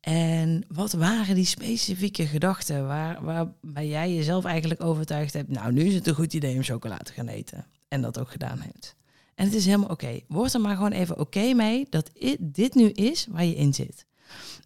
En 0.00 0.64
wat 0.68 0.92
waren 0.92 1.34
die 1.34 1.44
specifieke 1.44 2.26
gedachten 2.26 2.86
waar, 2.86 3.24
waarbij 3.24 3.88
jij 3.88 4.14
jezelf 4.14 4.44
eigenlijk 4.44 4.82
overtuigd 4.82 5.32
hebt, 5.32 5.48
nou 5.48 5.72
nu 5.72 5.84
is 5.84 5.94
het 5.94 6.06
een 6.06 6.14
goed 6.14 6.34
idee 6.34 6.56
om 6.56 6.62
chocolade 6.62 7.04
te 7.04 7.12
gaan 7.12 7.28
eten. 7.28 7.66
En 7.88 8.02
dat 8.02 8.18
ook 8.18 8.30
gedaan 8.30 8.60
hebt. 8.60 8.96
En 9.34 9.44
het 9.44 9.54
is 9.54 9.64
helemaal 9.64 9.88
oké. 9.88 10.20
Word 10.28 10.54
er 10.54 10.60
maar 10.60 10.76
gewoon 10.76 10.92
even 10.92 11.18
oké 11.18 11.52
mee 11.52 11.86
dat 11.90 12.10
dit 12.40 12.74
nu 12.74 12.90
is 12.90 13.26
waar 13.30 13.44
je 13.44 13.54
in 13.54 13.74
zit. 13.74 14.05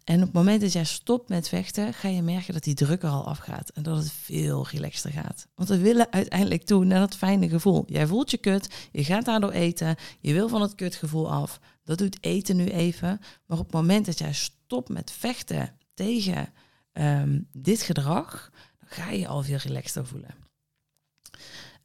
En 0.03 0.15
op 0.15 0.21
het 0.21 0.33
moment 0.33 0.61
dat 0.61 0.71
jij 0.71 0.83
stopt 0.83 1.29
met 1.29 1.49
vechten, 1.49 1.93
ga 1.93 2.07
je 2.07 2.21
merken 2.21 2.53
dat 2.53 2.63
die 2.63 2.73
druk 2.73 3.03
er 3.03 3.09
al 3.09 3.27
afgaat. 3.27 3.69
En 3.69 3.83
dat 3.83 3.97
het 3.97 4.11
veel 4.11 4.67
relaxter 4.67 5.11
gaat. 5.11 5.47
Want 5.55 5.69
we 5.69 5.77
willen 5.77 6.11
uiteindelijk 6.11 6.63
toe 6.63 6.85
naar 6.85 6.99
dat 6.99 7.15
fijne 7.15 7.49
gevoel. 7.49 7.83
Jij 7.87 8.07
voelt 8.07 8.31
je 8.31 8.37
kut, 8.37 8.87
je 8.91 9.03
gaat 9.03 9.25
daardoor 9.25 9.51
eten, 9.51 9.95
je 10.19 10.33
wil 10.33 10.49
van 10.49 10.61
het 10.61 10.75
kutgevoel 10.75 11.31
af. 11.31 11.59
Dat 11.83 11.97
doet 11.97 12.17
eten 12.21 12.55
nu 12.55 12.65
even. 12.67 13.19
Maar 13.45 13.57
op 13.57 13.65
het 13.65 13.73
moment 13.73 14.05
dat 14.05 14.17
jij 14.17 14.33
stopt 14.33 14.89
met 14.89 15.11
vechten 15.11 15.77
tegen 15.93 16.53
ehm, 16.91 17.39
dit 17.51 17.81
gedrag, 17.81 18.51
dan 18.79 18.89
ga 18.89 19.11
je 19.11 19.27
al 19.27 19.43
veel 19.43 19.57
relaxter 19.57 20.05
voelen. 20.05 20.35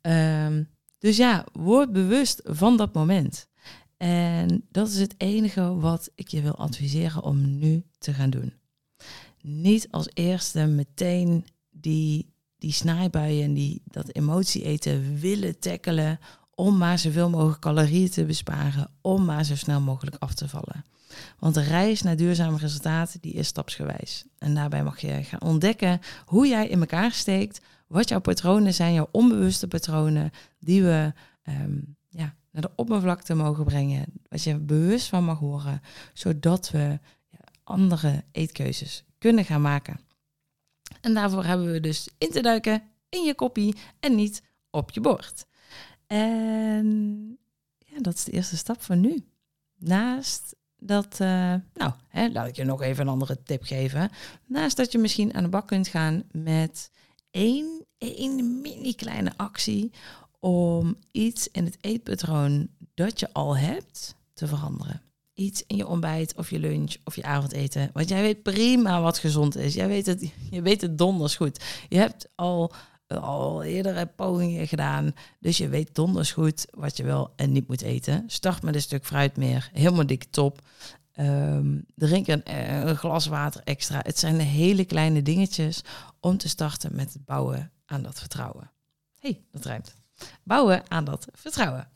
Um, 0.02 0.68
dus 0.98 1.16
ja, 1.16 1.44
word 1.52 1.92
bewust 1.92 2.40
van 2.44 2.76
dat 2.76 2.92
moment. 2.94 3.48
En 3.96 4.64
dat 4.70 4.88
is 4.88 4.98
het 4.98 5.14
enige 5.16 5.74
wat 5.74 6.10
ik 6.14 6.28
je 6.28 6.40
wil 6.42 6.56
adviseren 6.56 7.22
om 7.22 7.58
nu 7.58 7.84
te 7.98 8.12
gaan 8.12 8.30
doen. 8.30 8.52
Niet 9.42 9.88
als 9.90 10.08
eerste 10.12 10.66
meteen 10.66 11.44
die, 11.70 12.32
die 12.58 12.72
snaaibuien 12.72 13.44
en 13.44 13.54
die, 13.54 13.82
dat 13.84 14.14
emotie 14.14 14.62
eten 14.62 15.18
willen 15.18 15.58
tackelen 15.58 16.18
om 16.54 16.76
maar 16.76 16.98
zoveel 16.98 17.30
mogelijk 17.30 17.60
calorieën 17.60 18.10
te 18.10 18.24
besparen, 18.24 18.90
om 19.00 19.24
maar 19.24 19.44
zo 19.44 19.56
snel 19.56 19.80
mogelijk 19.80 20.16
af 20.18 20.34
te 20.34 20.48
vallen. 20.48 20.84
Want 21.38 21.54
de 21.54 21.62
reis 21.62 22.02
naar 22.02 22.16
duurzame 22.16 22.58
resultaten 22.58 23.20
die 23.20 23.32
is 23.32 23.46
stapsgewijs. 23.46 24.24
En 24.38 24.54
daarbij 24.54 24.84
mag 24.84 25.00
je 25.00 25.22
gaan 25.22 25.42
ontdekken 25.42 26.00
hoe 26.24 26.46
jij 26.46 26.68
in 26.68 26.80
elkaar 26.80 27.12
steekt, 27.12 27.60
wat 27.86 28.08
jouw 28.08 28.20
patronen 28.20 28.74
zijn, 28.74 28.92
jouw 28.92 29.08
onbewuste 29.10 29.68
patronen, 29.68 30.30
die 30.58 30.82
we 30.82 31.12
ehm, 31.42 31.78
naar 32.56 32.64
de 32.64 32.76
oppervlakte 32.82 33.34
mogen 33.34 33.64
brengen. 33.64 34.04
Wat 34.28 34.42
je 34.42 34.58
bewust 34.58 35.08
van 35.08 35.24
mag 35.24 35.38
horen, 35.38 35.82
zodat 36.12 36.70
we 36.70 36.98
andere 37.64 38.24
eetkeuzes 38.32 39.04
kunnen 39.18 39.44
gaan 39.44 39.60
maken. 39.60 40.00
En 41.00 41.14
daarvoor 41.14 41.44
hebben 41.44 41.72
we 41.72 41.80
dus 41.80 42.08
in 42.18 42.30
te 42.30 42.42
duiken 42.42 42.82
in 43.08 43.24
je 43.24 43.34
koppie 43.34 43.76
en 44.00 44.14
niet 44.14 44.42
op 44.70 44.90
je 44.90 45.00
bord. 45.00 45.46
En 46.06 47.38
ja, 47.78 48.00
dat 48.00 48.14
is 48.14 48.24
de 48.24 48.32
eerste 48.32 48.56
stap 48.56 48.82
van 48.82 49.00
nu. 49.00 49.24
Naast 49.78 50.56
dat, 50.78 51.18
uh, 51.20 51.54
nou, 51.74 51.92
hè, 52.08 52.28
laat 52.28 52.48
ik 52.48 52.56
je 52.56 52.64
nog 52.64 52.82
even 52.82 53.06
een 53.06 53.12
andere 53.12 53.42
tip 53.42 53.62
geven. 53.62 54.10
Naast 54.46 54.76
dat 54.76 54.92
je 54.92 54.98
misschien 54.98 55.34
aan 55.34 55.42
de 55.42 55.48
bak 55.48 55.66
kunt 55.66 55.88
gaan 55.88 56.22
met 56.32 56.90
één, 57.30 57.84
één 57.98 58.60
mini 58.60 58.94
kleine 58.94 59.32
actie 59.36 59.90
om 60.46 60.96
iets 61.12 61.48
in 61.48 61.64
het 61.64 61.76
eetpatroon 61.80 62.68
dat 62.94 63.20
je 63.20 63.32
al 63.32 63.56
hebt 63.56 64.14
te 64.34 64.46
veranderen. 64.46 65.02
Iets 65.34 65.64
in 65.66 65.76
je 65.76 65.86
ontbijt 65.86 66.34
of 66.36 66.50
je 66.50 66.58
lunch 66.58 66.96
of 67.04 67.16
je 67.16 67.22
avondeten. 67.22 67.90
Want 67.92 68.08
jij 68.08 68.22
weet 68.22 68.42
prima 68.42 69.00
wat 69.00 69.18
gezond 69.18 69.56
is. 69.56 69.74
Jij 69.74 69.88
weet 69.88 70.06
het, 70.06 70.32
je 70.50 70.62
weet 70.62 70.80
het 70.80 70.98
donders 70.98 71.36
goed. 71.36 71.64
Je 71.88 71.96
hebt 71.96 72.28
al, 72.34 72.72
al 73.06 73.62
eerdere 73.62 74.06
pogingen 74.06 74.68
gedaan. 74.68 75.14
Dus 75.40 75.56
je 75.56 75.68
weet 75.68 75.94
donders 75.94 76.32
goed 76.32 76.66
wat 76.70 76.96
je 76.96 77.04
wel 77.04 77.32
en 77.36 77.52
niet 77.52 77.68
moet 77.68 77.82
eten. 77.82 78.24
Start 78.26 78.62
met 78.62 78.74
een 78.74 78.80
stuk 78.80 79.06
fruit 79.06 79.36
meer. 79.36 79.70
Helemaal 79.72 80.06
dik 80.06 80.24
top. 80.30 80.60
Um, 81.20 81.84
drink 81.94 82.26
een, 82.26 82.96
glas 82.96 83.26
water 83.26 83.60
extra. 83.64 84.00
Het 84.02 84.18
zijn 84.18 84.40
hele 84.40 84.84
kleine 84.84 85.22
dingetjes 85.22 85.82
om 86.20 86.36
te 86.36 86.48
starten 86.48 86.96
met 86.96 87.12
het 87.12 87.24
bouwen 87.24 87.72
aan 87.86 88.02
dat 88.02 88.18
vertrouwen. 88.18 88.70
hey, 89.18 89.40
dat 89.50 89.64
rijmt. 89.64 89.94
Bouwen 90.42 90.90
aan 90.90 91.04
dat 91.04 91.26
vertrouwen. 91.32 91.88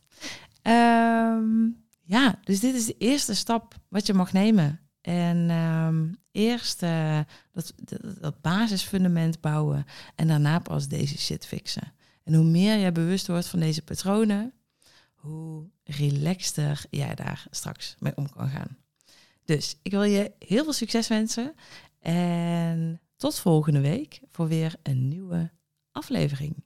Um, 0.62 1.84
ja, 2.02 2.38
dus 2.42 2.60
dit 2.60 2.74
is 2.74 2.86
de 2.86 2.96
eerste 2.98 3.34
stap 3.34 3.74
wat 3.88 4.06
je 4.06 4.14
mag 4.14 4.32
nemen. 4.32 4.80
En 5.00 5.50
um, 5.50 6.16
eerst 6.32 6.80
dat, 6.80 7.74
dat, 7.76 8.00
dat, 8.20 8.40
basisfundament 8.40 9.40
bouwen 9.40 9.84
en 10.14 10.28
daarna 10.28 10.58
pas 10.58 10.88
deze 10.88 11.18
shit 11.18 11.46
fixen. 11.46 11.92
En 12.24 12.34
hoe 12.34 12.44
meer 12.44 12.78
jij 12.78 12.92
bewust 12.92 13.26
wordt 13.26 13.46
van 13.46 13.60
deze 13.60 13.82
patronen, 13.82 14.52
hoe 15.14 15.68
relaxter 15.84 16.84
jij 16.90 17.14
daar 17.14 17.46
straks 17.50 17.96
mee 17.98 18.16
om 18.16 18.30
kan 18.30 18.48
gaan. 18.48 18.76
Dus 19.44 19.76
ik 19.82 19.90
wil 19.90 20.02
je 20.02 20.32
heel 20.38 20.64
veel 20.64 20.72
succes 20.72 21.08
wensen 21.08 21.54
en 22.00 23.00
tot 23.16 23.38
volgende 23.38 23.80
week 23.80 24.20
voor 24.30 24.48
weer 24.48 24.74
een 24.82 25.08
nieuwe 25.08 25.50
aflevering. 25.92 26.64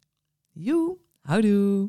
Joe, 0.51 0.97
Houdoe! 1.27 1.89